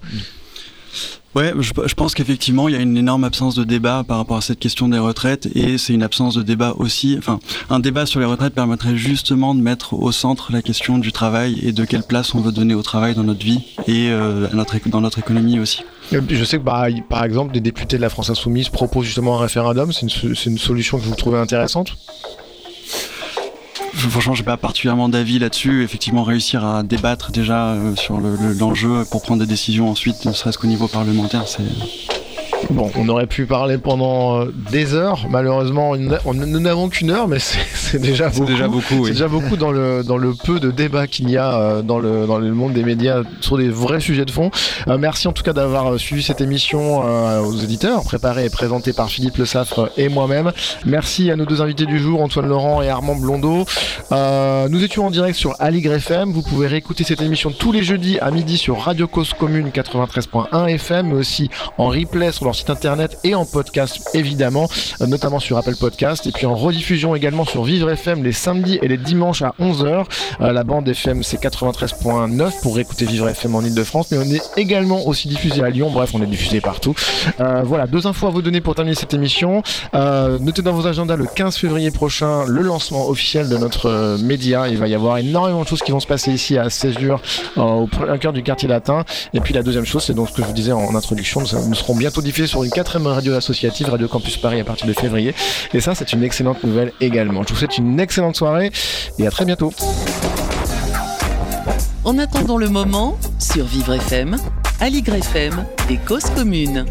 [1.35, 4.41] Ouais, je, pense qu'effectivement, il y a une énorme absence de débat par rapport à
[4.41, 7.15] cette question des retraites, et c'est une absence de débat aussi.
[7.17, 7.39] Enfin,
[7.71, 11.59] un débat sur les retraites permettrait justement de mettre au centre la question du travail
[11.63, 14.47] et de quelle place on veut donner au travail dans notre vie et euh,
[14.85, 15.83] dans notre économie aussi.
[16.11, 19.41] Je sais que bah, par exemple, des députés de la France Insoumise proposent justement un
[19.41, 19.91] référendum.
[19.91, 21.97] C'est une solution que vous trouvez intéressante?
[23.93, 25.83] Franchement, j'ai pas particulièrement d'avis là-dessus.
[25.83, 30.57] Effectivement, réussir à débattre déjà euh, sur l'enjeu pour prendre des décisions ensuite, ne serait-ce
[30.57, 31.63] qu'au niveau parlementaire, c'est
[32.70, 35.28] Bon, on aurait pu parler pendant euh, des heures.
[35.30, 38.45] Malheureusement, nous n'avons qu'une heure, mais c'est déjà beaucoup.
[38.45, 39.05] déjà beaucoup.
[39.05, 41.99] C'est déjà beaucoup dans le dans le peu de débats qu'il y a euh, dans
[41.99, 44.49] le dans le monde des médias sur des vrais sujets de fond.
[44.88, 49.09] Euh, merci en tout cas d'avoir suivi cette émission aux éditeurs, préparée et présentée par
[49.09, 50.51] Philippe Le Saffre et moi-même.
[50.86, 53.66] Merci à nos deux invités du jour, Antoine Laurent et Armand Blondeau.
[54.11, 56.32] nous étions en direct sur Aligre FM.
[56.32, 60.68] Vous pouvez réécouter cette émission tous les jeudis à midi sur Radio Cause Commune 93.1
[60.68, 65.39] FM, mais aussi en replay sur leur en site internet et en podcast évidemment, notamment
[65.39, 68.97] sur Apple Podcast et puis en rediffusion également sur Vivre FM les samedis et les
[68.97, 70.06] dimanches à 11h.
[70.39, 75.08] la bande FM c'est 93.9 pour écouter Vivre FM en Ile-de-France, mais on est également
[75.08, 75.89] aussi diffusé à Lyon.
[75.89, 76.93] Bref, on est diffusé partout.
[77.39, 79.64] voilà, deux infos à vous donner pour terminer cette émission.
[79.91, 84.68] notez dans vos agendas le 15 février prochain le lancement officiel de notre média.
[84.68, 87.20] Il va y avoir énormément de choses qui vont se passer ici à Césure,
[87.58, 87.89] au
[88.22, 89.06] cœur du quartier latin.
[89.34, 91.74] Et puis la deuxième chose, c'est donc ce que je vous disais en introduction, nous
[91.74, 95.33] serons bientôt diffusés sur une quatrième radio associative, Radio Campus Paris, à partir de février.
[95.73, 97.43] Et ça, c'est une excellente nouvelle également.
[97.43, 98.71] Je vous souhaite une excellente soirée
[99.19, 99.73] et à très bientôt.
[102.03, 104.37] En attendant le moment, sur Vivre FM,
[104.79, 106.85] Aligre FM et Cause Commune.